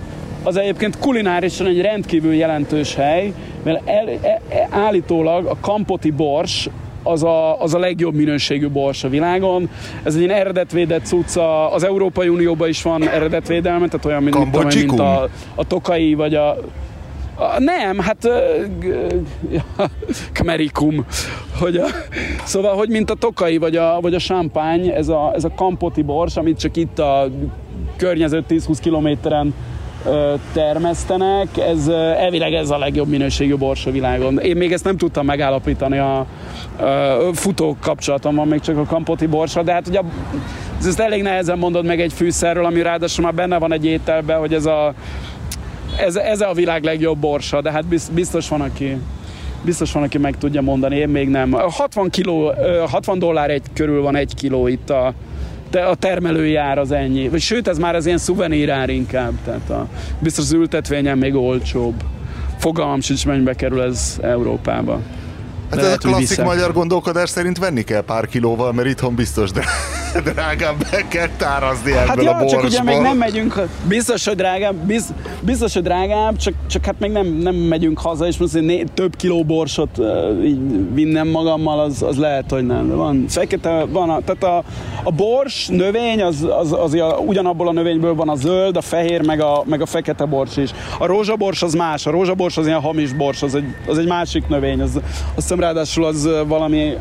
[0.42, 6.68] az egyébként kulinárisan egy rendkívül jelentős hely, mert el, e, e, állítólag a kampoti bors
[7.04, 9.70] az a, az a legjobb minőségű bors a világon.
[10.02, 14.66] Ez egy ilyen eredetvédett cucca, az Európai Unióban is van eredetvédelme, tehát olyan, mint, tudom
[14.74, 16.56] mint a, a tokai, vagy a,
[17.34, 18.28] a, nem, hát
[19.50, 19.64] ja,
[20.32, 21.06] Kmerikum,
[21.58, 21.86] hogy a,
[22.44, 26.02] szóval, hogy mint a tokai vagy a, vagy a champagne, ez a, ez a kampoti
[26.02, 27.30] bors, amit csak itt a
[27.96, 29.54] környező 10-20 kilométeren
[30.52, 31.88] termesztenek, ez
[32.18, 34.38] elvileg ez a legjobb minőségű bors a világon.
[34.38, 36.26] Én még ezt nem tudtam megállapítani a, a
[37.32, 40.04] futó kapcsolatom van még csak a kampoti borsra, de hát ugye a
[40.86, 44.54] ezt elég nehezen mondod meg egy fűszerről, ami ráadásul már benne van egy ételben, hogy
[44.54, 44.94] ez a,
[45.98, 48.96] ez, ez a világ legjobb borsa, de hát biztos van, aki
[49.64, 51.52] biztos van, aki meg tudja mondani, én még nem.
[51.52, 52.52] 60, kiló,
[52.86, 55.14] 60 dollár egy körül van egy kiló itt a,
[55.74, 57.28] a termelői ár az ennyi.
[57.28, 59.32] Vagy sőt, ez már az ilyen szuvenírár inkább.
[59.44, 61.94] Tehát a, biztos az ültetvényen még olcsóbb.
[62.58, 65.00] Fogalmam sincs, mennyibe kerül ez Európába.
[65.70, 69.64] Hát ez a klasszik magyar gondolkodás szerint venni kell pár kilóval, mert itthon biztos, de
[70.32, 72.48] drágább be kell tárazni ebből hát a borsból.
[72.48, 76.94] csak ugye még nem megyünk, biztos, hogy drágább, biz, biztos, hogy drágább, csak, csak hát
[76.98, 80.58] még nem, nem megyünk haza, és most né, több kiló borsot uh, így
[80.92, 82.88] vinnem magammal, az, az lehet, hogy nem.
[82.88, 84.64] De van fekete, van a, tehát a,
[85.02, 89.22] a bors növény, az, az, az, az ugyanabból a növényből van a zöld, a fehér,
[89.26, 90.70] meg a, meg a fekete bors is.
[90.98, 94.48] A rózsabors az más, a rózsabors az ilyen hamis bors, az egy, az egy másik
[94.48, 95.02] növény, az, azt
[95.34, 96.94] hiszem ráadásul az valami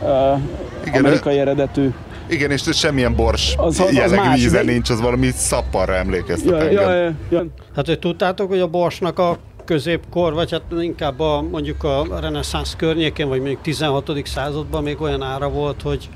[0.00, 0.38] uh,
[0.84, 1.88] Igen, amerikai eredetű.
[2.28, 4.72] Igen, és semmilyen bors az, az, jellegű más, íze de...
[4.72, 6.88] nincs, az valami szapparra emlékeztet ja, engem.
[6.88, 7.46] Ja, ja, ja.
[7.74, 12.74] Hát, hogy tudtátok, hogy a borsnak a középkor, vagy hát inkább a, mondjuk a reneszánsz
[12.76, 14.12] környékén, vagy mondjuk 16.
[14.24, 16.08] században még olyan ára volt, hogy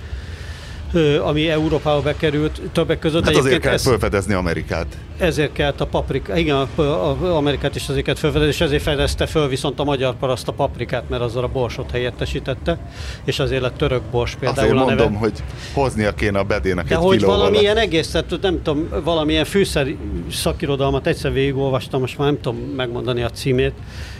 [1.23, 3.25] ami Európába bekerült, többek között.
[3.25, 4.87] Hát azért kell ez, felfedezni Amerikát.
[5.19, 9.27] Ezért kellett a paprika, igen, a, a, Amerikát is azért kellett felfedezni, és ezért fedezte
[9.27, 12.79] föl viszont a magyar paraszt a paprikát, mert azzal a borsot helyettesítette,
[13.25, 15.19] és azért lett török bors például azért a mondom, neve.
[15.19, 15.43] hogy
[15.73, 19.87] hoznia kéne a bedének De egy hogy valamilyen egész, tehát nem tudom, valamilyen fűszer
[20.31, 23.75] szakirodalmat egyszer végigolvastam, most már nem tudom megmondani a címét,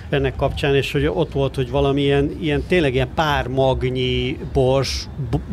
[0.09, 5.07] ennek kapcsán, és hogy ott volt, hogy valamilyen ilyen, tényleg ilyen pár magnyi bors,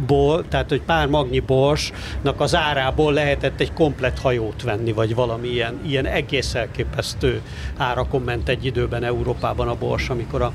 [0.08, 5.48] bor, tehát hogy pár magnyi borsnak az árából lehetett egy komplet hajót venni, vagy valami
[5.48, 7.42] ilyen, ilyen egész elképesztő
[7.78, 10.52] árakon ment egy időben Európában a bors, amikor a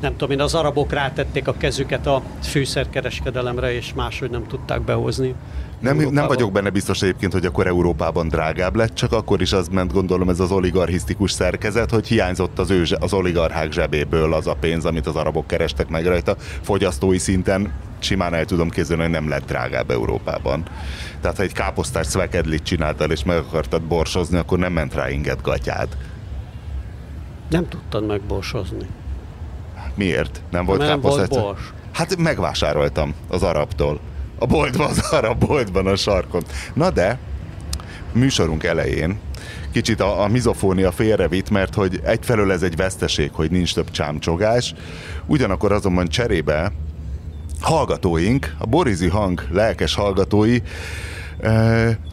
[0.00, 5.34] nem tudom én, az arabok rátették a kezüket a fűszerkereskedelemre, és máshogy nem tudták behozni.
[5.82, 9.68] Nem, nem vagyok benne biztos egyébként, hogy akkor Európában drágább lett, csak akkor is az
[9.68, 14.54] ment gondolom ez az oligarchisztikus szerkezet, hogy hiányzott az, ő, az oligarchák zsebéből az a
[14.54, 16.36] pénz, amit az arabok kerestek meg rajta.
[16.62, 20.62] Fogyasztói szinten simán el tudom képzelni, hogy nem lett drágább Európában.
[21.20, 25.42] Tehát ha egy káposztás szvekedlit csináltál és meg akartad borsozni, akkor nem ment rá inget
[25.42, 25.88] gatyád.
[27.50, 28.86] Nem tudtad megborsozni.
[29.94, 30.42] Miért?
[30.50, 31.28] Nem volt káposztás?
[31.28, 31.72] Volt bors.
[31.92, 34.00] Hát megvásároltam az arabtól
[34.42, 36.42] a boltban, az arra boltban a sarkon.
[36.74, 37.18] Na de,
[38.12, 39.18] műsorunk elején
[39.72, 44.74] kicsit a, a mizofónia félrevitt, mert hogy egyfelől ez egy veszteség, hogy nincs több csámcsogás,
[45.26, 46.72] ugyanakkor azonban cserébe
[47.60, 50.58] hallgatóink, a Borizi Hang lelkes hallgatói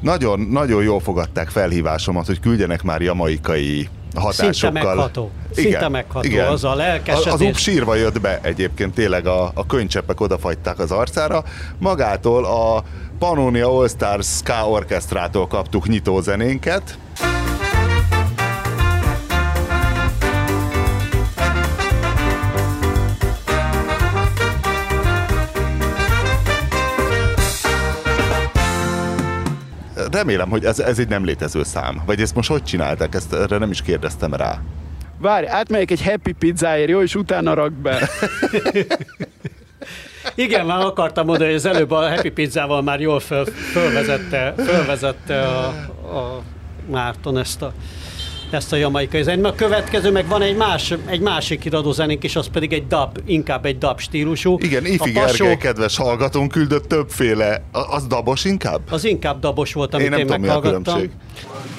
[0.01, 4.53] nagyon, nagyon jól fogadták felhívásomat, hogy küldjenek már jamaikai hatásokkal.
[4.53, 5.31] Szinte megható.
[5.51, 6.47] Szinte igen, megható igen.
[6.47, 7.33] az a lelkesedés.
[7.33, 11.43] Az, az sírva jött be egyébként, tényleg a, a könycseppek odafagyták az arcára.
[11.77, 12.83] Magától a
[13.19, 16.97] Pannonia All Stars Ska Orchestrától kaptuk nyitózenénket.
[30.19, 32.01] Remélem, hogy ez, ez egy nem létező szám.
[32.05, 33.15] Vagy ezt most hogy csinálták?
[33.15, 34.61] Ezt erre nem is kérdeztem rá.
[35.17, 38.09] Várj, átmegyek egy happy pizzáért, jó, és utána rak be.
[40.35, 45.41] Igen, már akartam mondani, hogy az előbb a Happy Pizzával már jól föl, fölvezette, fölvezette
[45.41, 45.67] a,
[46.17, 46.41] a
[46.89, 47.73] Márton ezt a
[48.53, 49.45] ezt a jamaikai zenét.
[49.45, 53.65] A következő meg van egy, más, egy másik iradózenénk is, az pedig egy dub, inkább
[53.65, 54.57] egy dub stílusú.
[54.61, 57.63] Igen, Ifi a Gergely kedves hallgatón küldött többféle.
[57.71, 58.81] Az dabos inkább?
[58.89, 60.99] Az inkább dabos volt, amit én, nem én tudom, meghallgattam.
[60.99, 61.78] a,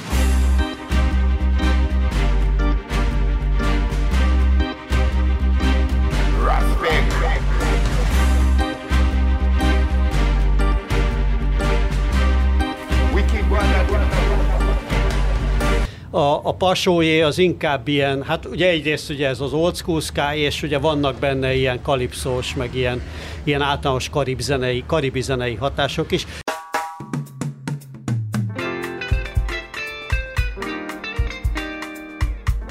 [16.20, 20.62] a pasójé az inkább ilyen, hát ugye egyrészt ugye ez az old school sky, és
[20.62, 23.02] ugye vannak benne ilyen kalipszós, meg ilyen,
[23.44, 26.26] ilyen általános karib zenei, karibi zenei hatások is.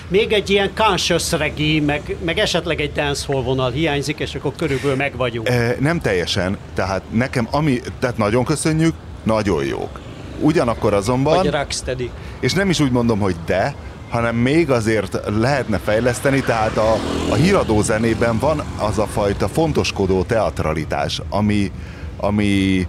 [0.07, 4.95] Még egy ilyen conscious reggae, meg, meg esetleg egy dancehall vonal hiányzik, és akkor körülbelül
[4.95, 5.49] meg vagyunk.
[5.49, 8.93] E, nem teljesen, tehát nekem, ami, tehát nagyon köszönjük,
[9.23, 9.99] nagyon jók.
[10.41, 11.35] Ugyanakkor azonban...
[11.35, 12.09] Vagy rocksteady.
[12.39, 13.75] És nem is úgy mondom, hogy de,
[14.09, 16.93] hanem még azért lehetne fejleszteni, tehát a,
[17.29, 21.71] a híradó zenében van az a fajta fontoskodó teatralitás, ami,
[22.17, 22.87] ami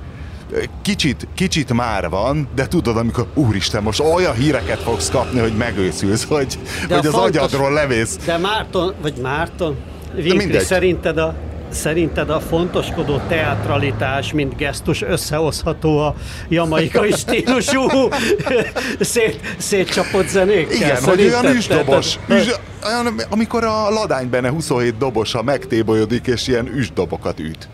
[0.82, 6.24] kicsit, kicsit már van, de tudod, amikor úristen, most olyan híreket fogsz kapni, hogy megőszülsz,
[6.24, 8.16] hogy, hogy az fontos, agyadról levész.
[8.24, 9.76] De Márton, vagy Márton,
[10.16, 11.34] Winkli, szerinted a
[11.72, 16.14] szerinted a fontoskodó teatralitás, mint gesztus összehozható a
[16.48, 17.80] jamaikai stílusú
[19.00, 20.74] szét, szétcsapott zenékkel?
[20.76, 21.54] Igen, hogy olyan Szerinted?
[21.56, 22.52] üsdobos, Tehát- üs,
[22.86, 27.68] olyan, amikor a ladány benne 27 dobosa megtébolyodik, és ilyen üsdobokat üt.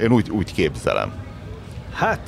[0.00, 1.12] Én úgy, úgy képzelem.
[1.94, 2.20] Hát,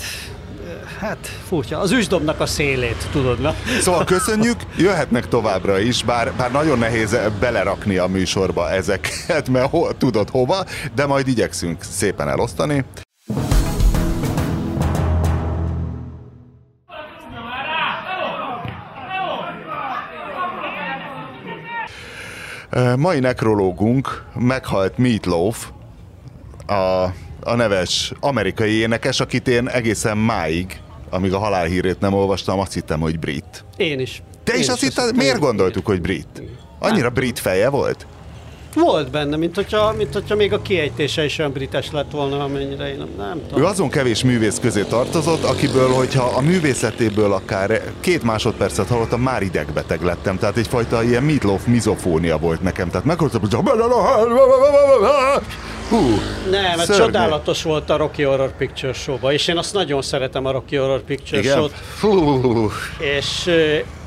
[1.03, 1.78] hát furcsa.
[1.78, 3.55] Az üsdobnak a szélét, tudod, na?
[3.80, 9.92] Szóval köszönjük, jöhetnek továbbra is, bár, bár nagyon nehéz belerakni a műsorba ezeket, mert ho,
[9.92, 12.84] tudod hova, de majd igyekszünk szépen elosztani.
[22.96, 25.70] Mai nekrológunk meghalt Meatloaf,
[26.66, 27.03] a,
[27.40, 30.80] a neves amerikai énekes, akit én egészen máig,
[31.13, 33.65] amíg a halálhírét nem olvastam, azt hittem, hogy brit.
[33.77, 34.23] Én is.
[34.45, 36.43] Te Én is azt hitted, hittem, miért gondoltuk, hogy brit?
[36.79, 38.07] Annyira brit feje volt?
[38.75, 42.89] Volt benne, mint hogyha, mint hogyha még a kiejtése is olyan brites lett volna, amennyire
[42.89, 43.64] én nem, nem Ő tudom.
[43.64, 50.03] azon kevés művész közé tartozott, akiből, hogyha a művészetéből akár két másodpercet hallottam, már idegbeteg
[50.03, 50.39] lettem.
[50.39, 52.89] Tehát egyfajta ilyen meatloaf mizofónia volt nekem.
[52.91, 53.43] Tehát meghallottam,
[55.89, 55.99] Hú,
[56.51, 57.03] Nem, mert szörnyű.
[57.03, 61.01] csodálatos volt a Rocky Horror Picture Show-ba, és én azt nagyon szeretem a Rocky Horror
[61.03, 61.57] Picture Igen?
[61.57, 63.51] Show-t, Hú, és,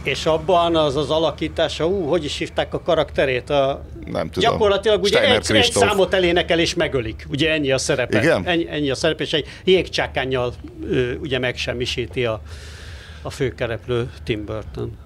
[0.07, 3.49] és abban az az alakítása, ú, hogy is hívták a karakterét?
[3.49, 4.51] A, Nem tudom.
[4.51, 5.83] Gyakorlatilag ugye Steiner egy, egy Kristóf.
[5.83, 7.25] számot elénekel és megölik.
[7.29, 8.21] Ugye ennyi a szerepe.
[8.21, 8.45] Igen?
[8.45, 10.53] Ennyi, ennyi a szerepe, és egy jégcsákányjal
[11.19, 12.41] ugye megsemmisíti a,
[13.21, 14.97] a főkereplő Tim Burton.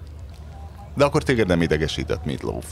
[0.96, 2.64] De akkor téged nem idegesített Meatloaf.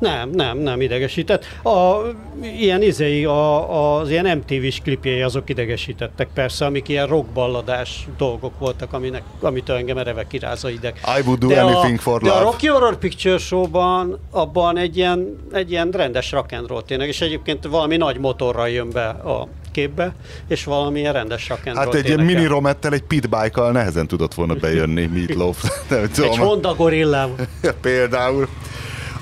[0.00, 1.44] Nem, nem, nem idegesített.
[1.62, 1.96] A,
[2.42, 8.92] ilyen izei, a, az ilyen MTV-s klipjei azok idegesítettek persze, amik ilyen rockballadás dolgok voltak,
[8.92, 11.00] aminek, amitől engem ereve kiráz a ideg.
[11.18, 12.40] I would do de anything a, for de love.
[12.40, 17.08] a Rocky Horror Picture Show-ban abban egy ilyen, egy ilyen rendes rock and roll tényleg,
[17.08, 20.14] és egyébként valami nagy motorral jön be a képbe,
[20.48, 25.06] és valamilyen rendes rock Hát egy ilyen mini romettel, egy pitbike-kal nehezen tudott volna bejönni
[25.06, 25.64] Meatloaf.
[25.90, 26.36] Egy.
[26.36, 27.36] Honda gorillával.
[27.80, 28.48] Például.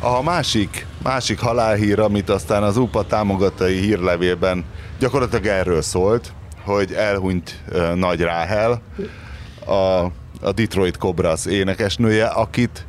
[0.01, 4.65] A másik, másik halálhír, amit aztán az UPA támogatai hírlevélben
[4.99, 6.33] gyakorlatilag erről szólt,
[6.65, 7.63] hogy elhunyt
[7.95, 8.83] Nagy Ráhel,
[9.67, 9.73] a,
[10.41, 12.87] a Detroit Cobras énekesnője, akit,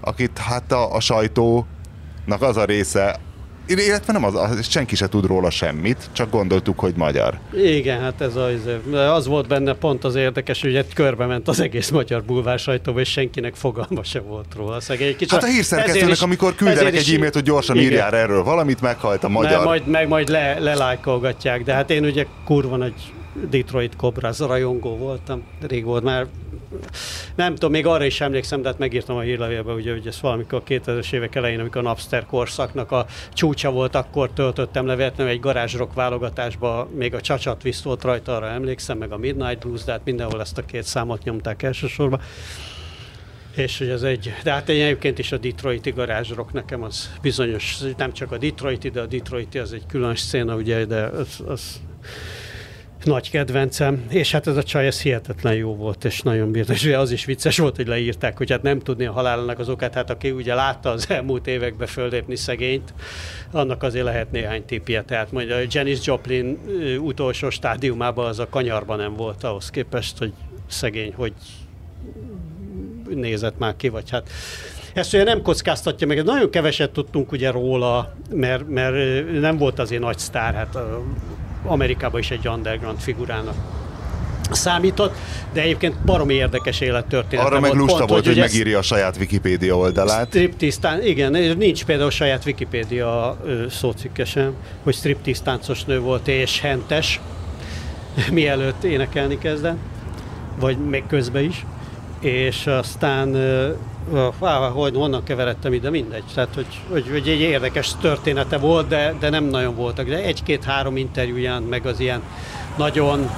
[0.00, 3.20] akit hát a, a sajtónak az a része,
[3.66, 7.38] illetve nem az, az, senki se tud róla semmit, csak gondoltuk, hogy magyar.
[7.54, 8.68] Igen, hát ez az,
[9.14, 13.00] az volt benne pont az érdekes, hogy egy körbe ment az egész magyar bulvár sajtóba,
[13.00, 14.80] és senkinek fogalma se volt róla.
[14.80, 17.90] Szegény, egy kicsit, Hát a hírszerkesztőnek, is- amikor küldenek egy e-mailt, hogy gyorsan Igen.
[17.90, 19.50] írjál erről valamit, meghalt a magyar.
[19.56, 22.94] Meg majd, meg majd le, lelájkolgatják, de hát én ugye kurva nagy
[23.50, 26.26] Detroit Cobras rajongó voltam, rég volt már,
[27.34, 30.62] nem tudom, még arra is emlékszem, de hát megírtam a hírlevélbe, ugye, hogy ez valamikor
[30.68, 35.40] 2000-es évek elején, amikor a Napster korszaknak a csúcsa volt, akkor töltöttem le véletlenül egy
[35.40, 39.92] garázsrock válogatásba, még a Csacsa Twist volt rajta, arra emlékszem, meg a Midnight Blues, de
[39.92, 42.20] hát mindenhol ezt a két számot nyomták elsősorban.
[43.56, 48.12] És hogy ez egy, de hát egyébként is a Detroiti garázsrock nekem az bizonyos, nem
[48.12, 51.80] csak a Detroiti, de a Detroiti az egy külön széna, ugye, de az, az
[53.04, 56.86] nagy kedvencem, és hát ez a csaj, ez hihetetlen jó volt, és nagyon bírt, és
[56.86, 60.10] az is vicces volt, hogy leírták, hogy hát nem tudni a halálának az okát, hát
[60.10, 62.94] aki ugye látta az elmúlt években föllépni szegényt,
[63.50, 66.58] annak azért lehet néhány tipje, tehát mondja, hogy Janis Joplin
[67.00, 70.32] utolsó stádiumában az a kanyarban nem volt ahhoz képest, hogy
[70.66, 71.32] szegény, hogy
[73.08, 74.30] nézett már ki, vagy hát.
[74.94, 78.94] Ezt ugye nem kockáztatja meg, nagyon keveset tudtunk ugye róla, mert, mert
[79.40, 80.96] nem volt azért nagy sztár, hát ö,
[81.64, 83.54] Amerikában is egy underground figurának
[84.50, 85.14] számított,
[85.52, 87.46] de egyébként baromi érdekes élettörténet.
[87.46, 90.28] Arra meg lusta volt, hogy, megírja a saját Wikipédia oldalát.
[90.28, 93.36] Striptisztán, igen, nincs például saját Wikipédia
[93.70, 97.20] szócikkesen, hogy striptisz táncos nő volt és hentes,
[98.32, 99.78] mielőtt énekelni kezdett,
[100.60, 101.66] vagy még közben is,
[102.20, 103.36] és aztán
[104.40, 106.24] á, hogy honnan keveredtem ide, mindegy.
[106.34, 110.06] Tehát, hogy, hogy, hogy egy érdekes története volt, de, de nem nagyon voltak.
[110.06, 112.22] De egy-két-három interjúján, meg az ilyen
[112.76, 113.30] nagyon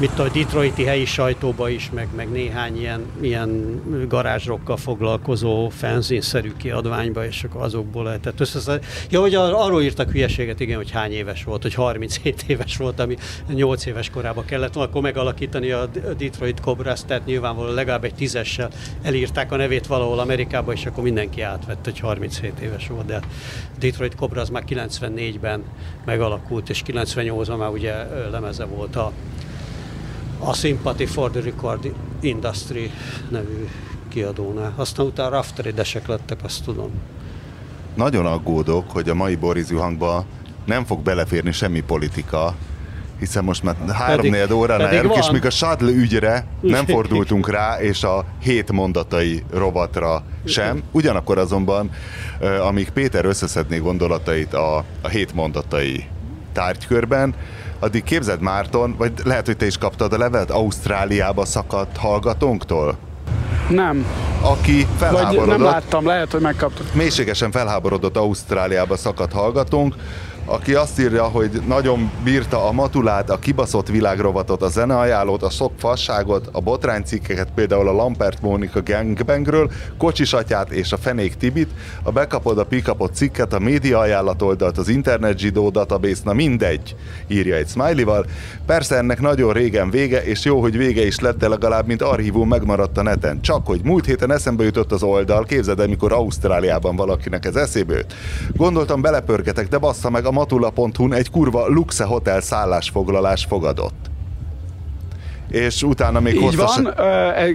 [0.00, 7.26] mit a Detroiti helyi sajtóba is, meg, meg néhány ilyen, ilyen garázsrokkal foglalkozó fanzine-szerű kiadványba,
[7.26, 8.86] és akkor azokból lehetett összeszedni.
[9.10, 13.00] Ja, hogy ar- arról írtak hülyeséget, igen, hogy hány éves volt, hogy 37 éves volt,
[13.00, 13.16] ami
[13.48, 15.86] 8 éves korában kellett volna, akkor megalakítani a
[16.18, 18.70] Detroit Cobras, tehát nyilvánvalóan legalább egy tízessel
[19.02, 23.20] elírták a nevét valahol Amerikába, és akkor mindenki átvett, hogy 37 éves volt, de
[23.78, 25.62] Detroit Cobras már 94-ben
[26.04, 27.94] megalakult, és 98-ban már ugye
[28.30, 29.12] lemeze volt a
[30.38, 32.90] a Sympathy for the Record Industry
[33.28, 33.68] nevű
[34.08, 34.72] kiadónál.
[34.76, 36.90] Aztán utána rafteridesek lettek, azt tudom.
[37.94, 40.24] Nagyon aggódok, hogy a mai Boris Zuhangban
[40.64, 42.54] nem fog beleférni semmi politika,
[43.18, 47.80] hiszen most már három négy óránál járunk, és még a Sadl ügyre nem fordultunk rá,
[47.80, 50.82] és a hét mondatai rovatra sem.
[50.90, 51.90] Ugyanakkor azonban,
[52.66, 56.04] amíg Péter összeszedné gondolatait a, a hét mondatai
[56.52, 57.34] tárgykörben,
[57.78, 62.96] addig képzeld Márton, vagy lehet, hogy te is kaptad a levelet Ausztráliába szakadt hallgatónktól,
[63.68, 64.06] Nem.
[64.40, 65.46] aki Vagy felháborodott.
[65.46, 66.86] nem láttam, lehet, hogy megkaptam.
[66.92, 69.94] mélységesen felháborodott Ausztráliába szakadt hallgatónk,
[70.48, 75.72] aki azt írja, hogy nagyon bírta a matulát, a kibaszott világrovatot, a zeneajánlót, a sok
[75.78, 81.70] fasságot, a botránycikkeket, például a Lampert Mónika gangbangről, Kocsisatyát és a Fenék Tibit,
[82.02, 86.96] a bekapod a pikapot cikket, a média ajánlat oldalt, az Internet Zsidó database, na mindegy,
[87.26, 88.26] írja egy smiley-val.
[88.68, 92.48] Persze ennek nagyon régen vége, és jó, hogy vége is lett, de legalább mint archívum
[92.48, 93.40] megmaradt a neten.
[93.40, 97.96] Csak hogy múlt héten eszembe jutott az oldal, képzeld el, mikor Ausztráliában valakinek ez eszébe
[97.96, 98.14] jut.
[98.56, 104.10] Gondoltam belepörgetek, de bassza meg a matula.hu-n egy kurva luxe hotel szállásfoglalás fogadott.
[105.50, 106.76] És utána még Így hosszas...
[106.76, 107.50] van, ö,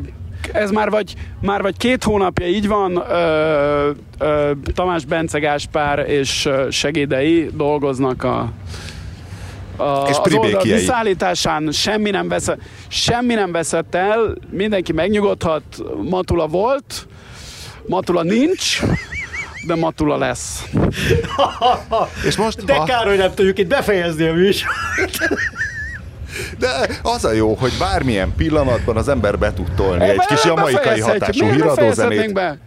[0.51, 6.49] ez már vagy, már vagy két hónapja így van, ö, ö, Tamás Bence Gáspár és
[6.69, 8.51] segédei dolgoznak a,
[9.77, 15.63] a És az oldal visszaállításán semmi nem, veszett, semmi nem veszett el, mindenki megnyugodhat,
[16.09, 17.07] Matula volt,
[17.87, 18.81] Matula nincs,
[19.67, 20.63] de Matula lesz.
[22.27, 24.71] És most, De ha- kár, hogy nem tudjuk itt befejezni a műsor.
[26.59, 26.67] De
[27.01, 31.45] az a jó, hogy bármilyen pillanatban az ember be tud tolni egy kis jamaikai hatású
[31.51, 32.33] híradózenét.
[32.33, 32.57] be?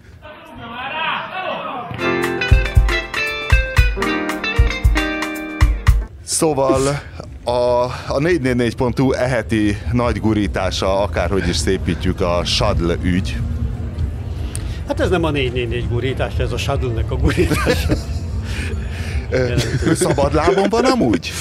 [6.37, 7.01] Szóval
[7.45, 13.37] a, a 444.hu eheti nagy gurítása, akárhogy is szépítjük a Sadl ügy.
[14.87, 17.87] Hát ez nem a 444 gurítás, ez a Shadownek a gurítás.
[19.95, 21.33] Szabadlábon van amúgy?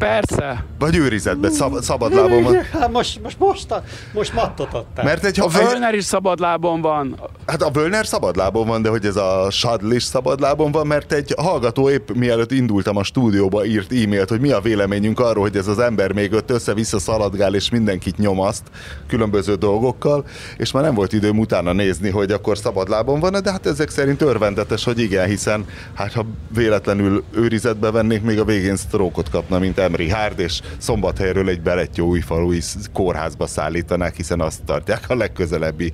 [0.00, 0.64] Persze.
[0.78, 2.54] Vagy őrizetben szab, szabadlábon van?
[2.80, 3.82] Hát most, most, most, a-
[4.12, 5.04] most mattot adtál.
[5.04, 7.20] Mert egy, A egy, Völner is szabadlábon van.
[7.46, 11.34] hát a Völner szabadlábon van, de hogy ez a Sadl is szabadlábon van, mert egy
[11.36, 15.66] hallgató épp mielőtt indultam a stúdióba írt e-mailt, hogy mi a véleményünk arról, hogy ez
[15.66, 18.62] az ember még ott össze-vissza szaladgál és mindenkit nyomaszt
[19.06, 20.24] különböző dolgokkal,
[20.56, 24.22] és már nem volt időm utána nézni, hogy akkor szabadlábon van de hát ezek szerint
[24.22, 26.24] örvendetes, hogy igen, hiszen hát ha
[26.54, 32.06] véletlenül őrizetbe vennék, még a végén sztrókot kapna, mint Emri Hárd, és szombathelyről egy belettyó
[32.06, 32.60] újfalui
[32.92, 35.92] kórházba szállítanák, hiszen azt tartják a legközelebbi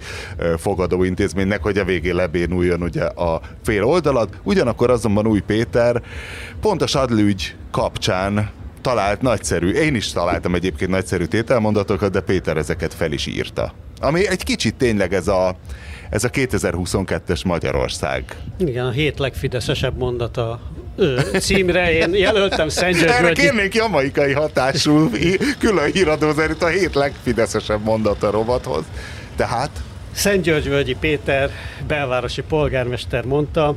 [0.57, 4.38] fogadóintézménynek, hogy a végén lebénuljon ugye a fél oldalat.
[4.42, 6.03] Ugyanakkor azonban új Péter
[6.61, 12.94] pont a Sadlügy kapcsán talált nagyszerű, én is találtam egyébként nagyszerű tételmondatokat, de Péter ezeket
[12.94, 13.72] fel is írta.
[14.01, 15.57] Ami egy kicsit tényleg ez a,
[16.11, 18.36] ez a 2022-es Magyarország.
[18.59, 20.61] Igen, a hét legfideszesebb mondata
[21.38, 25.11] címre én jelöltem Szent György Erre kérnék jamaikai hatású
[25.59, 28.84] külön híradó szerint a hét legfideszesebb mondata rovathoz.
[29.36, 29.70] Tehát
[30.12, 31.50] Szent Györgyvölgyi Péter
[31.86, 33.76] belvárosi polgármester mondta,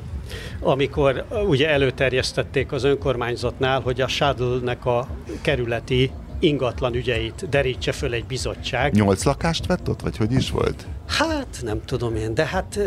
[0.59, 5.07] amikor ugye előterjesztették az önkormányzatnál, hogy a Shadle-nek a
[5.41, 8.93] kerületi ingatlan ügyeit derítse föl egy bizottság.
[8.93, 10.87] nyolc lakást vett ott, vagy hogy is volt?
[11.07, 12.79] Hát nem tudom én, de hát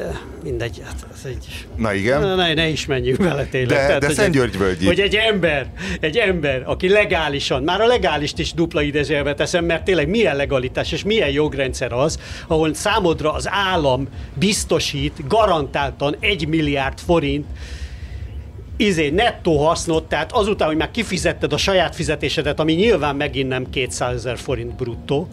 [0.43, 1.67] mindegy, hát ez egy...
[1.77, 2.21] Na igen.
[2.21, 3.69] Ne, ne, ne is menjünk vele tényleg.
[3.79, 4.81] De- Tehát, de Szentgyörgyvölgyi.
[4.81, 9.65] egy- Hogy egy ember, egy ember, aki legálisan, már a legálist is dupla idézőjelbe teszem,
[9.65, 16.49] mert tényleg milyen legalitás és milyen jogrendszer az, ahol számodra az állam biztosít garantáltan egy
[16.49, 17.47] milliárd forint
[18.77, 23.71] izé, nettó hasznot, tehát azután, hogy már kifizetted a saját fizetésedet, ami nyilván megint nem
[23.71, 25.29] 200 ezer forint bruttó,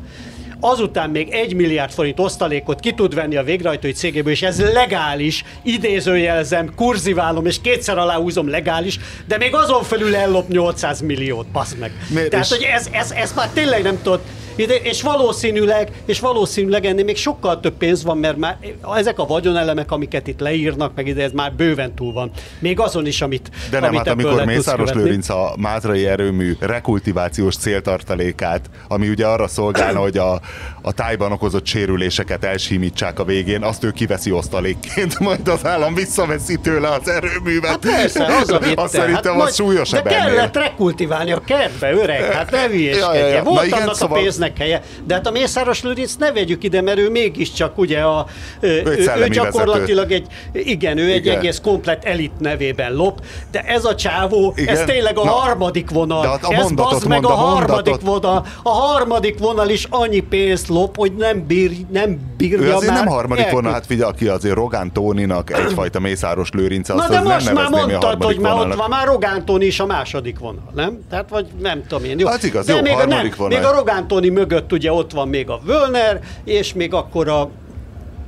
[0.59, 5.43] azután még egy milliárd forint osztalékot ki tud venni a végrehajtói cégéből, és ez legális,
[5.63, 11.91] idézőjelzem, kurziválom, és kétszer aláhúzom legális, de még azon felül ellop 800 milliót, basz meg.
[12.09, 12.51] Miért Tehát, is?
[12.51, 14.21] hogy ez, ez, ez már tényleg nem tudod,
[14.59, 18.57] ide, és valószínűleg, és valószínűleg ennél még sokkal több pénz van, mert már
[18.95, 22.31] ezek a vagyonelemek, amiket itt leírnak, meg ide ez már bőven túl van.
[22.59, 24.91] Még azon is, amit De nem, amit hát amikor Mészáros.
[24.91, 30.39] Lőrinc a Mátrai erőmű rekultivációs céltartalékát, ami ugye arra szolgálna, hogy a,
[30.81, 36.57] a tájban okozott sérüléseket elsímítsák a végén, azt ő kiveszi osztalékként, majd az állam visszaveszi
[36.57, 37.69] tőle az erőművet.
[37.69, 38.81] Hát persze, az a vicce.
[38.81, 40.35] Azt szerintem hát az súlyosabb De ennél.
[40.35, 42.99] kellett rekultiválni a kertbe, öreg, hát ne hülyéskedj.
[42.99, 43.43] Ja, ja, ja.
[43.43, 44.81] Na Volt igen, annak szóval- a pénznek szekhelye.
[45.05, 48.25] De hát a Mészáros Lőrinc ne vegyük ide, mert ő mégiscsak ugye a,
[48.59, 51.37] ő, ő, gyakorlatilag egy, igen, ő egy Igen.
[51.37, 53.21] egész komplet elit nevében lop,
[53.51, 54.75] de ez a csávó, Igen.
[54.75, 56.21] ez tényleg a Na, harmadik vonal.
[56.21, 58.45] de hát a ez mondatot bazd meg a a harmadik vonal.
[58.63, 63.03] A harmadik vonal is annyi pénzt lop, hogy nem, bír, nem bírja Ő azért már
[63.03, 67.07] nem harmadik elküld- vonal, hát figyelj, aki azért Rogán Tóninak egyfajta Mészáros Lőrinc, azt Na
[67.07, 69.79] de az nem most már nevezném a mondtad, hogy már ott van, már Rogántoni is
[69.79, 70.99] a második vonal, nem?
[71.09, 72.19] Tehát vagy nem tudom én.
[72.19, 72.27] Jó.
[72.27, 73.59] Az igaz, de jó, még, a, harmadik nem, vonal.
[73.59, 77.49] még a Rogántoni mögött ugye ott van még a Völner, és még akkor a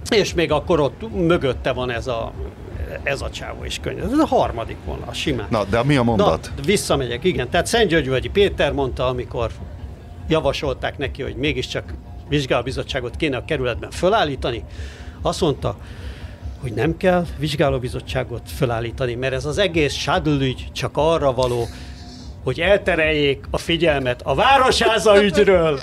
[0.09, 2.31] és még akkor ott mögötte van ez a
[3.03, 4.03] ez a csávó is könyv.
[4.03, 5.47] Ez a harmadik vonal, simán.
[5.49, 6.51] Na, de mi a mondat?
[6.55, 7.49] Na, visszamegyek, igen.
[7.49, 9.51] Tehát Szentgyörgyvölgyi Péter mondta, amikor
[10.27, 11.93] javasolták neki, hogy mégiscsak
[12.29, 14.63] vizsgálóbizottságot kéne a kerületben fölállítani,
[15.21, 15.77] azt mondta,
[16.61, 21.67] hogy nem kell vizsgálóbizottságot fölállítani, mert ez az egész sádlügy csak arra való,
[22.43, 25.79] hogy eltereljék a figyelmet a Városháza ügyről.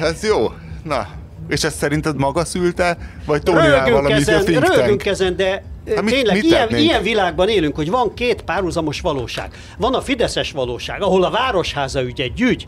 [0.00, 0.52] Ez jó.
[0.84, 1.06] Na,
[1.48, 5.06] és ezt szerinted maga szülte, vagy Rögünk valami ezen, think rögünk tank?
[5.06, 5.62] ezen, de
[5.94, 9.50] Hát mit- tényleg mit ilyen, ilyen világban élünk, hogy van két párhuzamos valóság.
[9.78, 12.66] Van a Fideszes valóság, ahol a Városháza ügy egy ügy,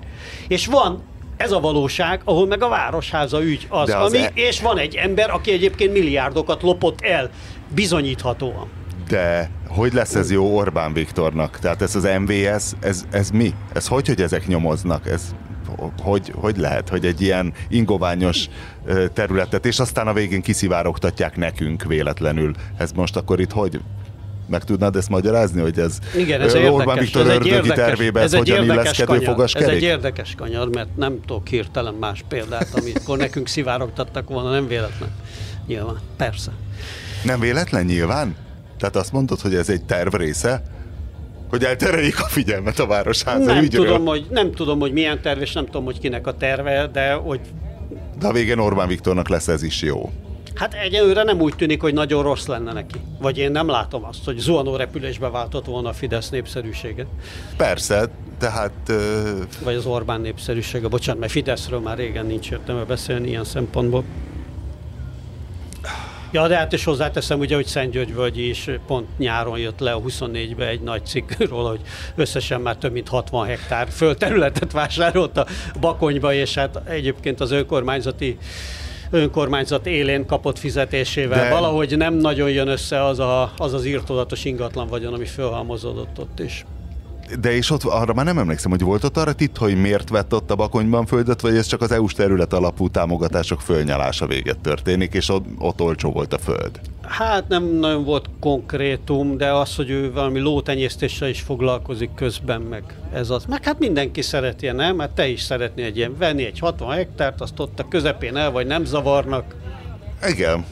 [0.48, 1.02] és van
[1.36, 4.78] ez a valóság, ahol meg a Városháza ügy az, De az ami, e- és van
[4.78, 7.30] egy ember, aki egyébként milliárdokat lopott el,
[7.74, 8.68] bizonyíthatóan.
[9.08, 11.58] De hogy lesz ez jó Orbán Viktornak?
[11.58, 13.54] Tehát ez az MVS, ez, ez mi?
[13.72, 15.06] Ez hogy, hogy ezek nyomoznak?
[15.06, 15.34] Ez
[16.02, 18.48] hogy, hogy lehet, hogy egy ilyen ingoványos
[19.12, 22.54] területet, és aztán a végén kiszivárogtatják nekünk véletlenül.
[22.76, 23.80] Ez most akkor itt hogy?
[24.48, 26.78] Meg tudnád ezt magyarázni, hogy ez Igen, ez ö, érdekes.
[26.78, 29.22] Orbán Viktor ez ördögi érdekes, tervébe ez ez hogyan illeszkedő kanyar.
[29.22, 29.76] Ez fogaskerék?
[29.76, 35.08] egy érdekes kanyar, mert nem tudok hirtelen más példát, amikor nekünk szivárogtattak volna, nem véletlen.
[35.66, 36.50] Nyilván, persze.
[37.24, 38.36] Nem véletlen nyilván?
[38.78, 40.62] Tehát azt mondod, hogy ez egy terv része?
[41.48, 43.84] Hogy eltereljék a figyelmet a városháza Nem ügyről?
[43.86, 47.12] tudom, hogy, nem tudom, hogy milyen terv, és nem tudom, hogy kinek a terve, de
[47.12, 47.40] hogy
[48.20, 50.10] De a végén Orbán Viktornak lesz ez is jó.
[50.54, 53.00] hát egyelőre nem úgy tűnik, hogy nagyon rossz lenne neki.
[53.20, 57.06] Vagy én nem látom azt, hogy zuhanó repülésbe váltott volna a Fidesz népszerűsége.
[57.56, 58.08] Persze,
[58.38, 59.30] tehát ö,
[59.64, 60.88] Vagy az Orbán népszerűsége.
[60.88, 64.04] Bocsánat, mert Fideszről már régen nincs értelme beszélni ilyen szempontból.
[66.32, 70.66] Ja, de hát és hozzáteszem ugye, hogy Szentgyörgyvölgyi is pont nyáron jött le a 24-be
[70.66, 71.80] egy nagy cikk róla, hogy
[72.14, 75.46] összesen már több mint 60 hektár földterületet vásárolt a
[75.80, 78.38] Bakonyba, és hát egyébként az önkormányzati
[79.10, 81.42] önkormányzat élén kapott fizetésével.
[81.42, 81.50] De-.
[81.50, 86.40] Valahogy nem nagyon jön össze az, a, az az írtózatos ingatlan vagyon, ami fölhalmozódott ott
[86.40, 86.64] is.
[87.40, 90.34] De és ott arra már nem emlékszem, hogy volt ott arra titt, hogy miért vett
[90.34, 95.14] ott a Bakonyban földet, vagy ez csak az EU-s terület alapú támogatások fölnyalása véget történik,
[95.14, 96.80] és ott, ott olcsó volt a föld.
[97.02, 102.82] Hát nem nagyon volt konkrétum, de az, hogy ő valami lótenyésztéssel is foglalkozik közben, meg
[103.12, 103.44] ez az.
[103.44, 104.98] Meg hát mindenki szereti, nem?
[104.98, 108.50] Hát te is szeretnél egy ilyen venni, egy 60 hektárt, azt ott a közepén el,
[108.50, 109.54] vagy nem zavarnak.
[110.28, 110.64] Igen.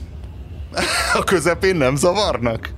[1.20, 2.76] A közepén nem zavarnak?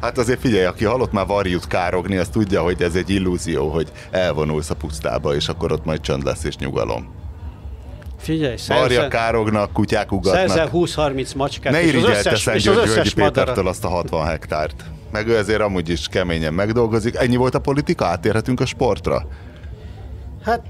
[0.00, 3.92] Hát azért figyelj, aki halott már varjút károgni, az tudja, hogy ez egy illúzió, hogy
[4.10, 7.14] elvonulsz a pusztába, és akkor ott majd csönd lesz és nyugalom.
[8.18, 11.14] Figyelj, szerzel, kárognak, kutyák szerzel ugatnak.
[11.14, 14.84] 20-30 macskát, Ne irigyelte összes, Szent György Pétertől azt a 60 hektárt.
[15.12, 17.14] Meg ő ezért amúgy is keményen megdolgozik.
[17.16, 18.06] Ennyi volt a politika?
[18.06, 19.26] Átérhetünk a sportra?
[20.44, 20.66] Hát,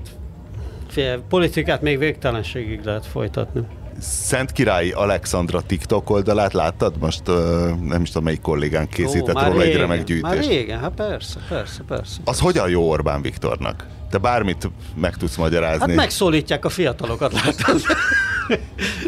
[0.88, 3.66] figyelj, politikát még végtelenségig lehet folytatni.
[4.00, 6.98] Szent Királyi Alexandra TikTok oldalát láttad?
[6.98, 7.36] Most uh,
[7.82, 10.34] nem is tudom, melyik kollégán készített már róla egy régen, remeggyűjtést.
[10.34, 12.20] Már régen, hát persze, persze, persze.
[12.24, 13.86] Az hogyan jó Orbán Viktornak?
[14.10, 15.86] Te bármit meg tudsz magyarázni.
[15.86, 17.82] Hát megszólítják a fiatalokat, látod?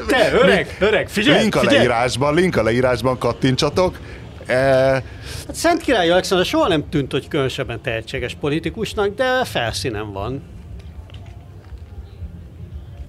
[0.07, 1.77] Te, öreg, öreg, figyelj, link a figyelj!
[1.77, 3.99] leírásban, link a leírásban, kattintsatok.
[4.47, 4.55] E,
[5.47, 10.43] Hát Szent Király Alexander soha nem tűnt, hogy különösebben tehetséges politikusnak, de felszínen van.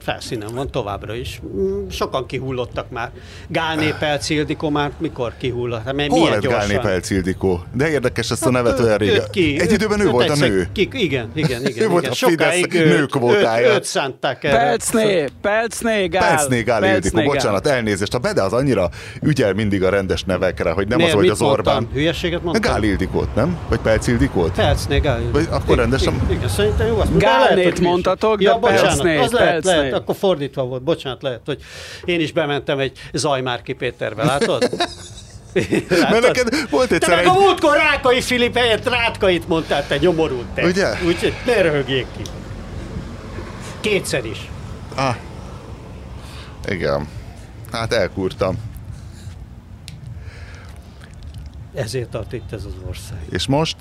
[0.03, 1.41] Felszínen van továbbra is.
[1.55, 3.11] Mm, Sokan kihullottak már.
[3.47, 5.83] Gálné Pelc Ildikó már mikor kihullott?
[5.85, 6.77] Hát, hol milyen lett Gálné?
[6.77, 7.63] Pelc Ildikó?
[7.73, 9.23] De érdekes ezt a nevet ő- olyan régen.
[9.31, 10.67] ki- Egy időben ő őt volt a nő.
[10.71, 11.83] Ki, igen, igen, igen.
[11.83, 12.11] Ő volt igen.
[12.11, 13.67] a Fidesz Sokáig nők őt- kvótája.
[13.67, 14.57] Őt, őt szánták erre.
[14.57, 16.21] Pelcné, Pelcné, Gál.
[16.35, 18.13] Pelcné Gál Ildikó, Pelcné bocsánat, elnézést.
[18.13, 18.89] A Bede az annyira
[19.21, 21.73] ügyel mindig a rendes nevekre, hogy nem Miért, az, hogy az Orbán.
[21.75, 21.95] mondtam?
[21.95, 22.71] Hülyeséget mondtam?
[22.71, 23.57] Gál Ildikót, nem?
[23.69, 24.51] Vagy Pelc Ildikót?
[24.51, 25.21] Percné, Gál.
[25.31, 27.01] Vagy akkor rendesen- Igen, szerintem jó.
[27.17, 31.61] Gálnét mondtatok, de Percné, az lehet, Lehet, akkor fordítva volt, bocsánat, lehet, hogy
[32.05, 34.69] én is bementem egy Zajmárki Péterbe, látod?
[35.89, 37.29] Mert neked volt Te egyszer meg egy...
[37.29, 40.65] a múltkor Rákai Filip helyett Rátkait mondtál, te nyomorult te.
[40.65, 40.87] Ugye?
[41.05, 42.21] Úgyhogy ne röhögjék ki.
[43.79, 44.49] Kétszer is.
[44.95, 45.15] Ah,
[46.67, 47.07] igen.
[47.71, 48.55] Hát elkúrtam.
[51.73, 53.17] Ezért tart itt ez az ország.
[53.29, 53.75] És most?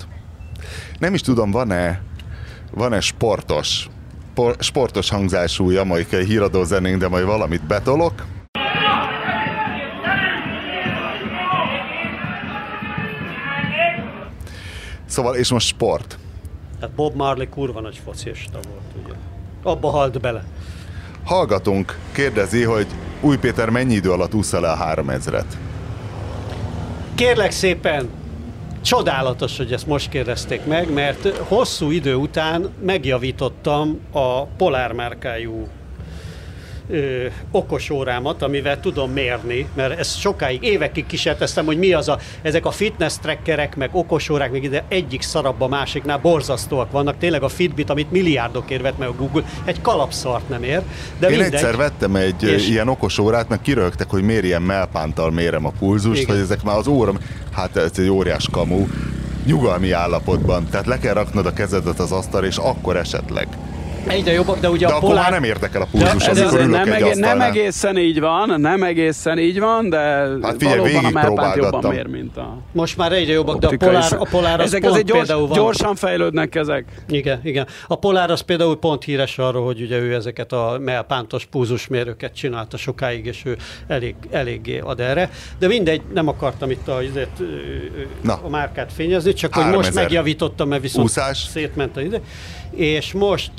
[0.99, 2.01] Nem is tudom, van-e,
[2.71, 3.92] van-e sportos, por,
[4.59, 8.13] sportos hangzású jamaikai híradó zenénk, de majd valamit betolok.
[15.05, 16.17] Szóval, és most sport.
[16.79, 19.13] Tehát Bob Marley kurva nagy focista volt, ugye.
[19.63, 20.43] Abba halt bele.
[21.23, 22.87] Hallgatunk, kérdezi, hogy
[23.21, 25.45] Új Péter mennyi idő alatt úszta le a 3000-et?
[27.15, 28.09] Kérlek szépen,
[28.83, 35.67] csodálatos, hogy ezt most kérdezték meg, mert hosszú idő után megjavítottam a polármárkájú
[36.89, 42.19] ö, okos órámat, amivel tudom mérni, mert ezt sokáig, évekig kísérteztem, hogy mi az a,
[42.41, 47.17] ezek a fitness trackerek, meg okos órák, meg ide egyik szarabb a másiknál borzasztóak vannak.
[47.17, 50.81] Tényleg a Fitbit, amit milliárdokért vett meg a Google, egy kalapszart nem ér.
[51.19, 51.53] De Én mindegy.
[51.53, 55.71] egyszer vettem egy És- ilyen okos órát, meg kirögtek, hogy miért ilyen melpántal mérem a
[55.79, 56.35] pulzust, Igen.
[56.35, 57.13] hogy ezek már az óra,
[57.51, 58.87] hát ez egy óriás kamu,
[59.45, 60.67] nyugalmi állapotban.
[60.69, 63.47] Tehát le kell raknod a kezedet az asztalra, és akkor esetleg.
[64.07, 65.23] Egyre jobbak, de ugye De a akkor polár...
[65.23, 68.19] már nem érdekel a pulzus, De ez amikor ülök nem, egy egé- nem egészen így
[68.19, 69.97] van, nem egészen így van, de
[70.41, 73.75] Hát figyelj, valóban a melpánt jobban mér, mint a Most már egyre jobbak, de a
[73.77, 75.57] polár, a polár az Ezek pont azért gyors, például van.
[75.57, 76.85] gyorsan fejlődnek ezek.
[77.09, 77.67] Igen, igen.
[77.87, 82.77] A Polár az például pont híres arról, hogy ugye ő ezeket a melpántos púzusmérőket csinálta
[82.77, 85.29] sokáig, és ő elég, eléggé ad erre.
[85.59, 87.39] De mindegy, nem akartam itt a, azért,
[88.21, 88.39] Na.
[88.43, 89.91] a márkát fényezni, csak hogy 3000.
[89.91, 91.37] most megjavítottam, mert viszont Úszás.
[91.51, 92.19] szétment a ide.
[92.75, 93.51] És most,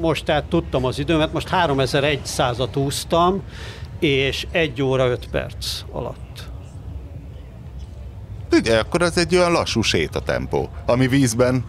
[0.00, 3.42] most tehát tudtam az időmet, most 3100-at úsztam,
[3.98, 6.48] és 1 óra 5 perc alatt.
[8.52, 11.64] Ugye, akkor ez egy olyan lassú sétatempó, ami vízben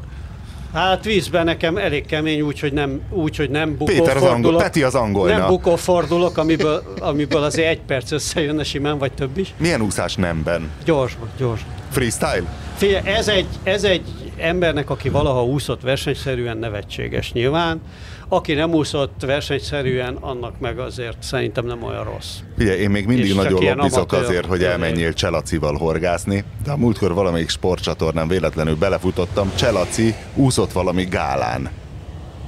[0.73, 4.57] Hát vízben nekem elég kemény, úgyhogy nem, úgy, hogy nem Péter az angol.
[4.57, 5.37] Peti az angolna.
[5.37, 9.53] Nem bukófordulok, amiből, amiből azért egy perc összejönne simán, vagy több is.
[9.57, 10.69] Milyen úszás nemben?
[10.85, 11.80] Gyorsban, gyorsan.
[11.91, 12.43] Freestyle?
[12.75, 14.03] Figyelj, ez egy, ez egy
[14.37, 17.81] embernek, aki valaha úszott versenyszerűen nevetséges nyilván.
[18.27, 22.37] Aki nem úszott versenyszerűen, annak meg azért szerintem nem olyan rossz.
[22.57, 27.13] Ugye, én még mindig És nagyon lobbizok azért, hogy elmenjél Cselacival horgászni, de a múltkor
[27.13, 31.69] valamelyik sportcsatornán véletlenül belefutottam, Cselaci úszott valami gálán.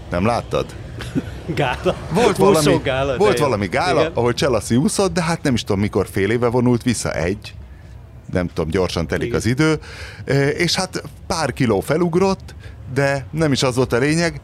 [0.10, 0.66] Nem láttad?
[1.56, 1.96] Gála.
[2.14, 4.12] Volt valami, Úszógála, volt valami gála, Igen.
[4.14, 7.54] ahol Chelsea úszott, de hát nem is tudom, mikor fél éve vonult vissza, egy,
[8.34, 9.38] nem tudom, gyorsan telik Igen.
[9.38, 9.80] az idő,
[10.58, 12.56] és hát pár kiló felugrott,
[12.94, 14.42] de nem is az volt a lényeg.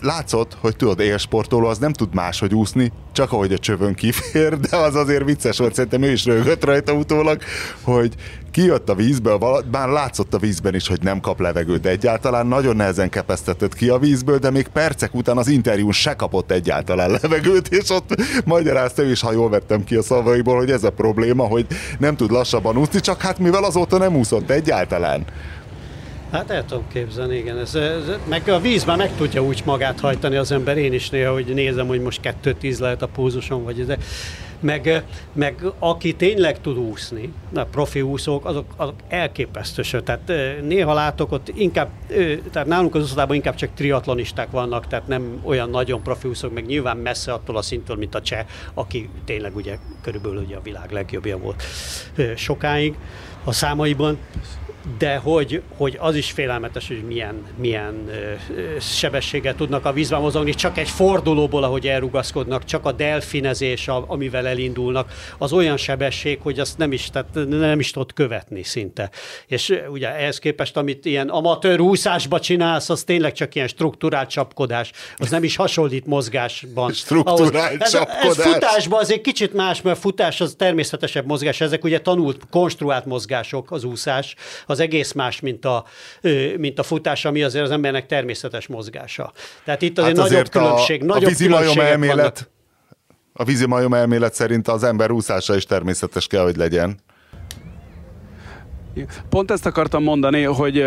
[0.00, 4.76] Látszott, hogy tudod, élsportoló az nem tud máshogy úszni, csak ahogy a csövön kifér, de
[4.76, 7.40] az azért vicces volt, szerintem ő is rögött rajta utólag,
[7.82, 8.14] hogy
[8.50, 13.08] kijött a vízből, már látszott a vízben is, hogy nem kap levegőt egyáltalán, nagyon nehezen
[13.08, 17.90] kepesztetett ki a vízből, de még percek után az interjún se kapott egyáltalán levegőt, és
[17.90, 18.14] ott
[18.44, 21.66] magyarázta ő is, ha jól vettem ki a szavaiból, hogy ez a probléma, hogy
[21.98, 25.24] nem tud lassabban úszni, csak hát mivel azóta nem úszott egyáltalán.
[26.30, 27.58] Hát el tudom képzelni, igen.
[27.58, 30.78] Ez, ez, meg a vízben meg tudja úgy magát hajtani az ember.
[30.78, 33.96] Én is néha, hogy nézem, hogy most 2-10 lehet a pulzuson, vagy ez.
[34.60, 40.02] Meg, meg aki tényleg tud úszni, a profi úszók, azok, azok elképesztősök.
[40.02, 41.88] Tehát néha látok ott inkább,
[42.52, 46.66] tehát nálunk az úszodában inkább csak triatlonisták vannak, tehát nem olyan nagyon profi úszók, meg
[46.66, 50.90] nyilván messze attól a szinttől, mint a cseh, aki tényleg ugye körülbelül ugye a világ
[50.90, 51.62] legjobbja volt
[52.36, 52.94] sokáig
[53.44, 54.18] a számaiban
[54.98, 58.32] de hogy, hogy az is félelmetes, hogy milyen, milyen ö,
[58.80, 64.46] sebességgel tudnak a vízben mozogni, csak egy fordulóból, ahogy elrugaszkodnak, csak a delfinezés, a, amivel
[64.46, 69.10] elindulnak, az olyan sebesség, hogy azt nem is, tehát nem is tudod követni szinte.
[69.46, 74.92] És ugye ehhez képest, amit ilyen amatőr úszásba csinálsz, az tényleg csak ilyen struktúrált csapkodás,
[75.16, 76.92] az nem is hasonlít mozgásban.
[77.08, 78.38] Strukturált Ahhoz- ez, csapkodás.
[78.38, 83.04] Ez futásban az egy kicsit más, mert futás az természetesebb mozgás, ezek ugye tanult, konstruált
[83.04, 84.34] mozgások az úszás,
[84.66, 85.84] az egész más, mint a,
[86.56, 89.32] mint a futás, ami azért az embernek természetes mozgása.
[89.64, 91.90] Tehát itt azért, Hát nagyobb azért különbség, a, nagyobb a vízimajom vannak.
[91.90, 92.50] elmélet,
[93.32, 97.00] a vízimajom elmélet szerint az ember úszása is természetes kell, hogy legyen.
[99.28, 100.84] Pont ezt akartam mondani, hogy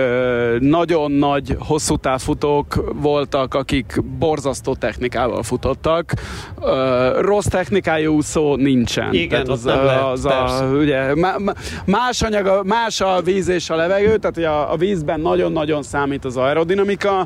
[0.60, 6.14] nagyon nagy, hosszú távfutók voltak, akik borzasztó technikával futottak.
[7.20, 9.14] Rossz technikájú úszó nincsen.
[9.14, 13.48] Igen, Tehát az, nem lehet, az a, ugye, má- má- más anyag, más a víz
[13.48, 17.26] és a levegő, tehát a, a vízben nagyon-nagyon számít az aerodinamika,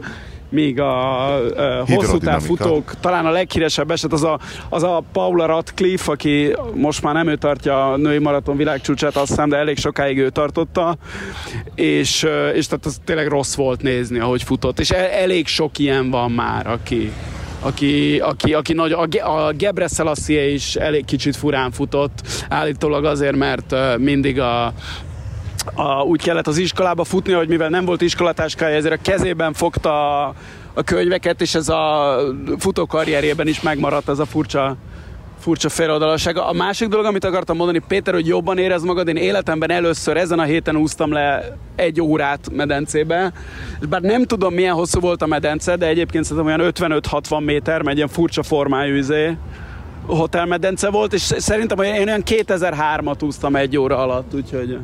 [0.55, 2.25] míg a, a hosszú Hidrodinamika.
[2.25, 4.39] távfutók talán a leghíresebb eset az a,
[4.69, 9.27] az a Paula Radcliffe, aki most már nem ő tartja a női maraton világcsúcsát, azt
[9.27, 10.97] hiszem, de elég sokáig ő tartotta,
[11.75, 16.09] és, és tehát az tényleg rossz volt nézni, ahogy futott, és el, elég sok ilyen
[16.09, 17.11] van már, aki,
[17.59, 23.35] aki, aki, aki nagy, a, a Gebre Selassie is elég kicsit furán futott, állítólag azért,
[23.35, 24.73] mert mindig a
[25.74, 30.24] a, úgy kellett az iskolába futni, hogy mivel nem volt iskolatáskája, ezért a kezében fogta
[30.26, 30.34] a,
[30.74, 32.18] a könyveket, és ez a
[32.57, 34.76] futókarrierjében is megmaradt ez a furcsa
[35.39, 36.47] furcsa féloldalassága.
[36.47, 40.39] A másik dolog, amit akartam mondani, Péter, hogy jobban érez magad, én életemben először ezen
[40.39, 43.34] a héten úsztam le egy órát medencébe,
[43.80, 47.78] és bár nem tudom milyen hosszú volt a medence, de egyébként szerintem olyan 55-60 méter,
[47.78, 49.38] mert egy ilyen furcsa formájú izé,
[50.05, 54.78] hotelmedence volt, és szerintem én olyan 2003-at úsztam egy óra alatt, úgyhogy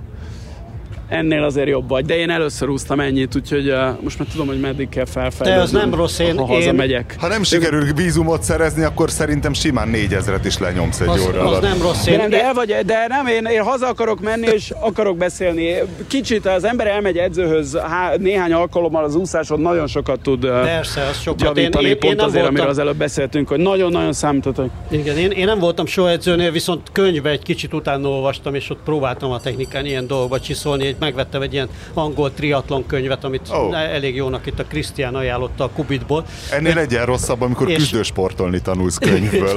[1.12, 2.06] ennél azért jobb vagy.
[2.06, 5.56] De én először úsztam ennyit, úgyhogy uh, most már tudom, hogy meddig kell felfejlődni.
[5.58, 7.16] De az nem rossz, én- ha én- hazamegyek.
[7.20, 11.46] Ha nem sikerül vízumot szerezni, akkor szerintem simán 4000-et is lenyomsz egy Az, óra az
[11.48, 11.62] alatt.
[11.62, 12.04] nem rossz.
[12.06, 15.18] De, Én, nem, de, el vagy, de nem, én, én haza akarok menni, és akarok
[15.18, 15.74] beszélni.
[16.08, 21.02] Kicsit az ember elmegy edzőhöz há, néhány alkalommal az úszáson nagyon sokat tud uh, Persze,
[21.02, 21.42] az sokat.
[21.42, 24.70] Én, javítani, én, én pont nem azért, amiről voltam, az előbb beszéltünk, hogy nagyon-nagyon számítatok.
[24.92, 28.80] igen, én, én nem voltam soha edzőnél, viszont könyvbe egy kicsit utána olvastam, és ott
[28.86, 30.86] próbáltam a technikán ilyen dolgokba csiszolni.
[30.86, 33.82] Egy megvettem egy ilyen angol triatlon könyvet, amit oh.
[33.82, 36.26] elég jónak itt a Krisztián ajánlotta a Kubitból.
[36.52, 39.54] Ennél egyen rosszabb, amikor És- küzdősportolni tanulsz könyvből.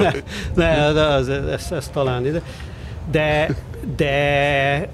[0.55, 2.41] Ne, ne, de az, ez, ez talán ide.
[3.11, 3.49] De,
[3.95, 4.89] de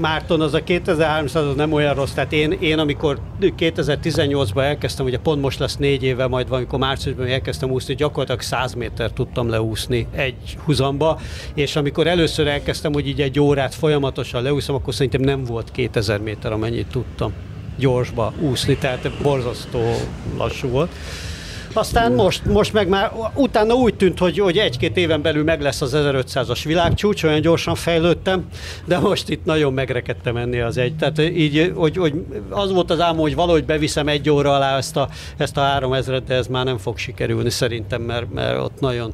[0.00, 2.12] Márton, az a 2300 az nem olyan rossz.
[2.12, 7.26] Tehát én, én amikor 2018-ban elkezdtem, ugye pont most lesz négy éve, majd valamikor márciusban
[7.26, 11.20] elkezdtem úszni, gyakorlatilag 100 méter tudtam leúszni egy huzamba,
[11.54, 16.20] és amikor először elkezdtem, hogy így egy órát folyamatosan leúszom, akkor szerintem nem volt 2000
[16.20, 17.32] méter, amennyit tudtam
[17.78, 19.94] gyorsba úszni, tehát borzasztó
[20.36, 20.90] lassú volt.
[21.72, 25.80] Aztán most, most meg már utána úgy tűnt, hogy, hogy egy-két éven belül meg lesz
[25.80, 28.46] az 1500-as világcsúcs, olyan gyorsan fejlődtem,
[28.84, 30.96] de most itt nagyon megrekedtem ennél az egy.
[30.96, 32.14] Tehát így, hogy, hogy
[32.48, 36.22] az volt az álmom, hogy valahogy beviszem egy óra alá ezt a, ezt a 3000
[36.22, 39.12] de ez már nem fog sikerülni szerintem, mert, mert ott nagyon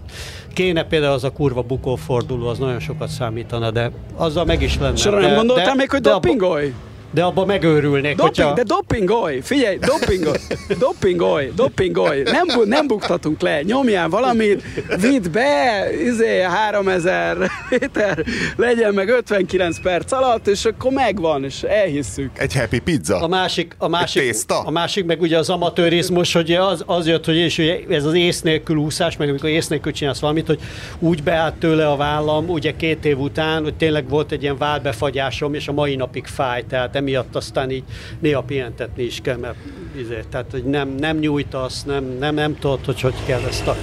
[0.53, 4.97] kéne például az a kurva bukóforduló, az nagyon sokat számítana, de azzal meg is lenne.
[4.97, 6.75] Sora nem gondoltál de- még, hogy dopingolj?
[7.11, 8.55] De abban megőrülnék, Doping, hogyha...
[8.55, 9.41] de dopingolj!
[9.41, 10.39] Figyelj, dopingolj!
[10.79, 11.53] Dopingolj!
[11.55, 12.23] Dopingolj!
[12.23, 14.63] Nem, bu- nem buktatunk le, nyomjál valamit,
[15.01, 17.37] vidd be, izé, 3000
[17.71, 18.25] méter,
[18.57, 22.31] legyen meg 59 perc alatt, és akkor megvan, és elhisszük.
[22.39, 23.17] Egy happy pizza.
[23.17, 24.61] A másik, a másik, tészta?
[24.61, 28.15] a másik meg ugye az amatőrizmus, hogy az, az jött, hogy és ugye ez az
[28.15, 30.61] ész nélkül úszás, meg amikor ész nélkül csinálsz valamit, hogy
[30.99, 35.55] úgy beállt tőle a vállam, ugye két év után, hogy tényleg volt egy ilyen válbefagyásom,
[35.55, 37.85] és a mai napig fáj, tehát emiatt aztán így
[38.21, 39.57] néha pihentetni is kell, mert
[40.01, 43.77] izé, tehát hogy nem, nem nyújtasz, nem, nem, nem tudod, hogy hogy kell ezt a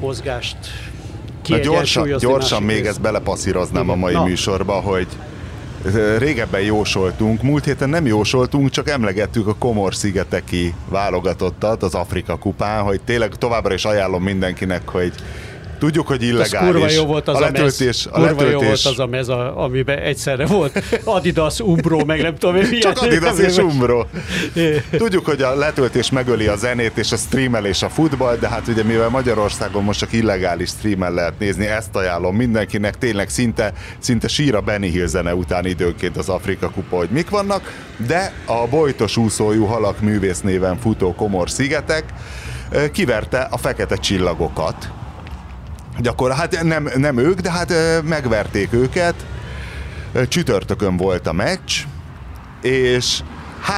[0.00, 0.56] mozgást
[1.48, 2.88] Na gyorsan, gyorsan még részt.
[2.88, 4.24] ezt belepasszíroznám a mai Na.
[4.24, 5.06] műsorba, hogy
[6.18, 13.00] régebben jósoltunk, múlt héten nem jósoltunk, csak emlegettük a Komor-szigeteki válogatottat az Afrika kupán, hogy
[13.04, 15.12] tényleg továbbra is ajánlom mindenkinek, hogy
[15.78, 16.70] tudjuk, hogy Az illegális.
[16.70, 18.08] kurva jó volt az a, a letöltés, mez.
[18.10, 22.36] a Kurva jó volt az a mez, a, amiben egyszerre volt Adidas, Umbro, meg nem
[22.36, 22.80] tudom, milyen.
[22.80, 24.04] csak Adidas és Umbro.
[24.90, 28.82] Tudjuk, hogy a letöltés megöli a zenét és a streamelés a futball, de hát ugye
[28.82, 34.54] mivel Magyarországon most csak illegális streamen lehet nézni, ezt ajánlom mindenkinek, tényleg szinte, szinte sír
[34.54, 37.74] a Benny Hill zene után időnként az Afrika kupa, hogy mik vannak,
[38.06, 42.04] de a bojtos úszójú halak művész néven futó Komor szigetek
[42.92, 44.90] kiverte a fekete csillagokat.
[45.98, 47.72] Gyakor, hát nem, nem ők, de hát
[48.02, 49.14] megverték őket.
[50.28, 51.72] Csütörtökön volt a meccs,
[52.62, 53.20] és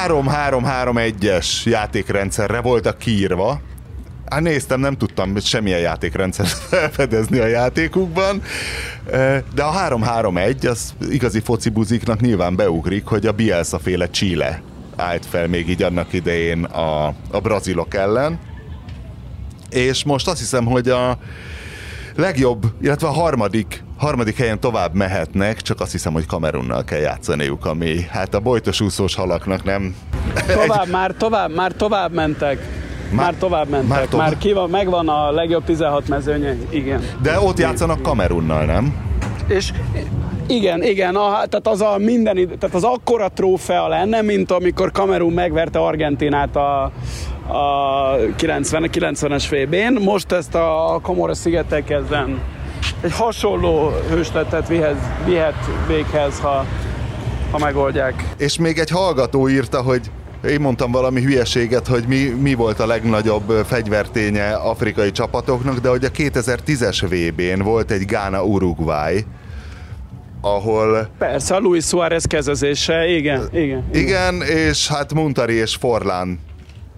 [0.07, 3.61] 3-3-3-1-es játékrendszerre voltak kiírva.
[4.31, 8.43] Hát néztem, nem tudtam semmilyen játékrendszert felfedezni a játékukban,
[9.55, 14.63] de a 3-3-1 az igazi focibuziknak nyilván beugrik, hogy a Bielsa féle Chile
[14.97, 18.39] állt fel még így annak idején a, a brazilok ellen.
[19.71, 21.19] És most azt hiszem, hogy a
[22.19, 27.67] legjobb, illetve a harmadik, harmadik helyen tovább mehetnek, csak azt hiszem, hogy Kamerunnal kell játszaniuk,
[27.67, 29.95] ami hát a bojtos úszós halaknak nem...
[30.67, 32.59] Tovább, már tovább, már tovább mentek.
[33.11, 33.89] Már, már tovább mentek.
[33.89, 34.29] már tovább.
[34.29, 36.57] már ki van, megvan a legjobb 16 mezőnye.
[36.71, 37.03] Igen.
[37.23, 38.97] De ott játszanak Kamerunnal, nem?
[39.47, 39.73] És
[40.47, 45.33] igen, igen, a, tehát az a minden, tehát az akkora trófea lenne, mint amikor Kamerun
[45.33, 46.93] megverte Argentinát a,
[47.49, 50.03] a 90, 90-es VB-n.
[50.03, 52.41] Most ezt a Komora szigetek ezen
[53.01, 54.97] egy hasonló hősletet vihez,
[55.27, 55.55] vihet
[55.87, 56.67] véghez, ha,
[57.51, 58.25] ha megoldják.
[58.37, 60.11] És még egy hallgató írta, hogy
[60.49, 66.05] én mondtam valami hülyeséget, hogy mi, mi volt a legnagyobb fegyverténye afrikai csapatoknak, de hogy
[66.05, 69.25] a 2010-es VB-n volt egy Ghana-Uruguay,
[70.41, 73.85] ahol Persze, a Luis Suárez kezezése, igen, igen.
[73.93, 76.39] igen, és hát Muntari és Forlán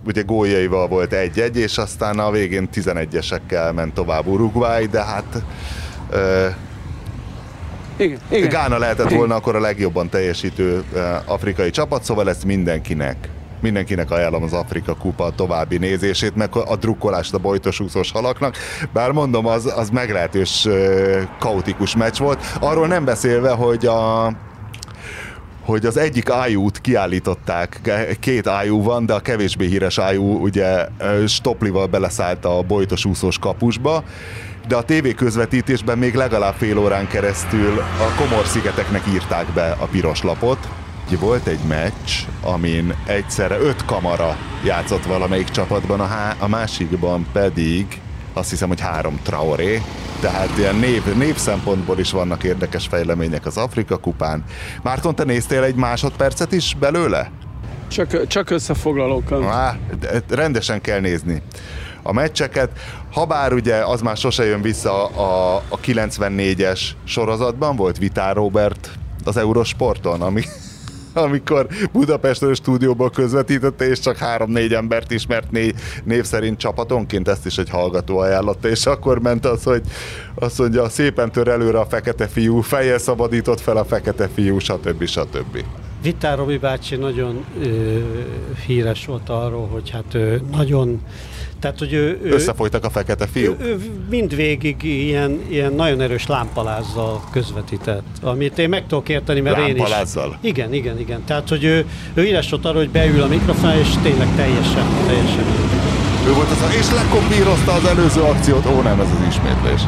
[0.07, 5.43] ugye góljaival volt egy-egy, és aztán a végén 11-esekkel ment tovább Uruguay, de hát
[6.11, 6.47] ö,
[7.97, 8.49] Igen, igen.
[8.49, 10.85] Gána lehetett volna akkor a legjobban teljesítő
[11.25, 13.29] afrikai csapat, szóval ezt mindenkinek
[13.61, 18.57] mindenkinek ajánlom az Afrika Kupa további nézését, meg a drukkolást a bojtosúszós halaknak,
[18.93, 22.41] bár mondom, az, az meglehetős eh, kaotikus meccs volt.
[22.61, 24.33] Arról nem beszélve, hogy a
[25.71, 27.81] hogy az egyik ájút kiállították,
[28.21, 30.89] két ájú van, de a kevésbé híres ájú ugye
[31.27, 34.05] stoplival beleszállt a bojtos úszós kapusba,
[34.69, 40.23] de a TV közvetítésben még legalább fél órán keresztül a Komor-szigeteknek írták be a piros
[40.23, 40.69] lapot.
[41.21, 42.11] Volt egy meccs,
[42.43, 48.01] amin egyszerre öt kamara játszott valamelyik csapatban, a, há- a másikban pedig
[48.33, 49.83] azt hiszem, hogy három Traoré,
[50.21, 54.45] tehát ilyen név, név szempontból is vannak érdekes fejlemények az Afrika kupán.
[54.83, 57.31] Márton, te néztél egy másodpercet is belőle?
[57.89, 59.45] Csak, csak összefoglalókkal.
[59.45, 59.77] Á,
[60.29, 61.43] rendesen kell nézni
[62.03, 62.71] a meccseket,
[63.13, 68.91] habár ugye az már sose jön vissza a, a 94-es sorozatban, volt Vitár Robert
[69.25, 70.43] az Eurosporton, ami,
[71.13, 77.59] amikor Budapestről stúdióból közvetítette, és csak három-négy embert ismert négy név szerint csapatonként, ezt is
[77.59, 79.83] egy hallgató ajánlotta, és akkor ment az, hogy
[80.35, 85.05] azt mondja, szépen tör előre a fekete fiú, fejjel szabadított fel a fekete fiú, stb.
[85.05, 85.65] stb.
[86.03, 87.99] Vitár Robi bácsi nagyon ö,
[88.67, 91.01] híres volt arról, hogy hát ő nagyon
[91.61, 93.61] tehát, hogy ő, ő, Összefolytak a fekete fiúk?
[93.61, 93.79] Ő, ő
[94.11, 100.27] mindvégig ilyen, ilyen nagyon erős lámpalázzal közvetített, amit én meg tudok érteni, mert lámpalázzal?
[100.27, 100.49] én is...
[100.51, 101.25] Igen, igen, igen.
[101.25, 105.45] Tehát, hogy ő, ő híres volt arra, hogy beül a mikrofon, és tényleg teljesen, teljesen.
[106.27, 108.67] Ő volt az, és lekopírozta az előző akciót.
[108.67, 109.81] Ó, nem, ez az ismétlés.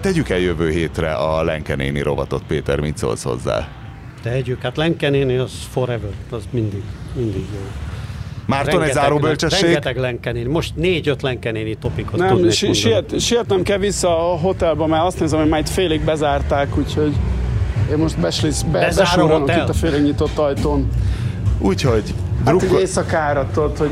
[0.00, 3.68] Tegyük el jövő hétre a Lenkenéni rovatot, Péter, mit szólsz hozzá?
[4.22, 6.82] Tegyük, hát Lenkenéni az forever, az mindig,
[7.14, 7.93] mindig jó.
[8.46, 9.62] Márton, egy záró bölcsesség?
[9.62, 10.48] Rengeteg lenkenéni.
[10.48, 15.20] Most négy-öt lenkenéni topikot Nem, tudnék si- siet, sietnem kell vissza a hotelba, mert azt
[15.20, 17.12] nézem, hogy már itt félig bezárták, úgyhogy
[17.90, 19.62] én most beslisz, be, a hotel?
[19.62, 20.88] itt a félig nyitott ajtón.
[21.58, 22.14] Úgyhogy
[22.44, 23.90] Hát drukko- egy éjszakára, tudod, hogy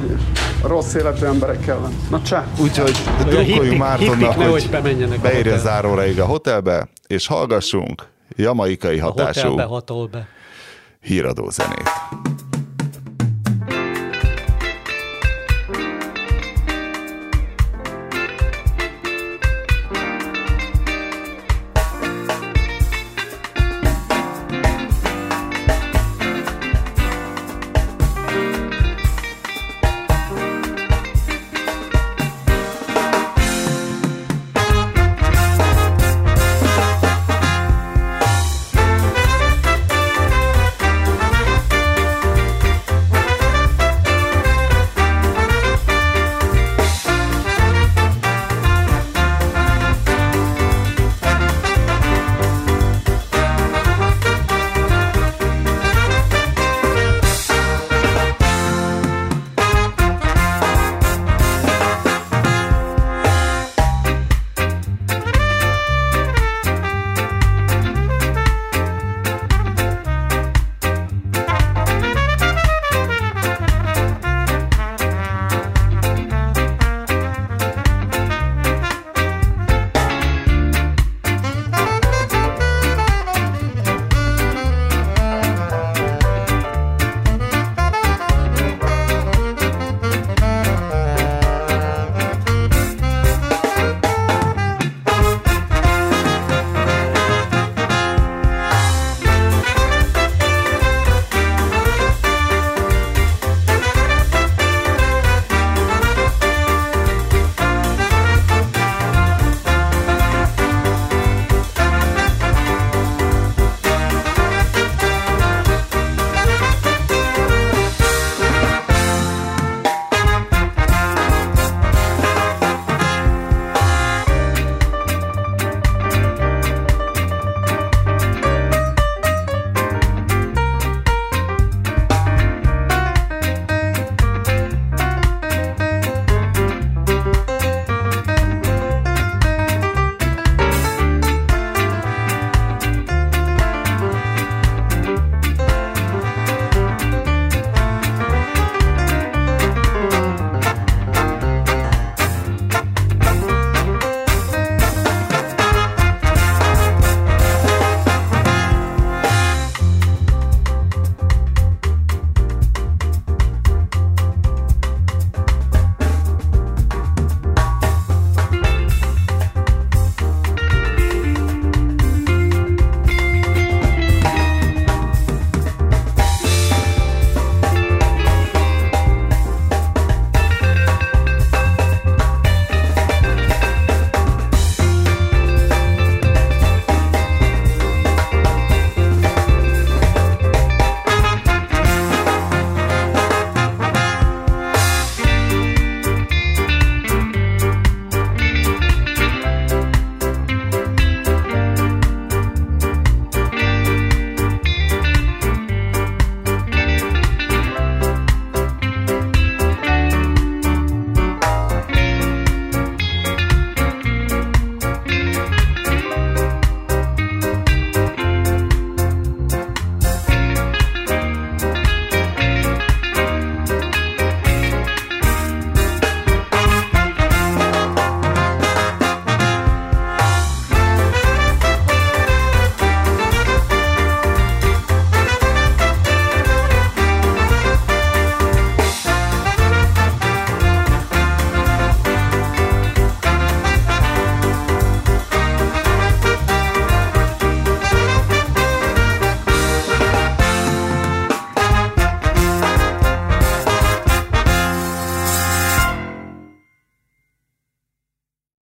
[0.62, 1.92] rossz életű emberek ellen.
[2.10, 2.46] Na csá!
[2.60, 2.96] Úgyhogy
[3.28, 5.58] drukkoljunk Mártonnak, hogy a beérjen hotelbe.
[5.58, 10.26] záróraig a hotelbe, és hallgassunk jamaikai A hatású hotelbe hatol be.
[11.00, 11.90] híradó zenét.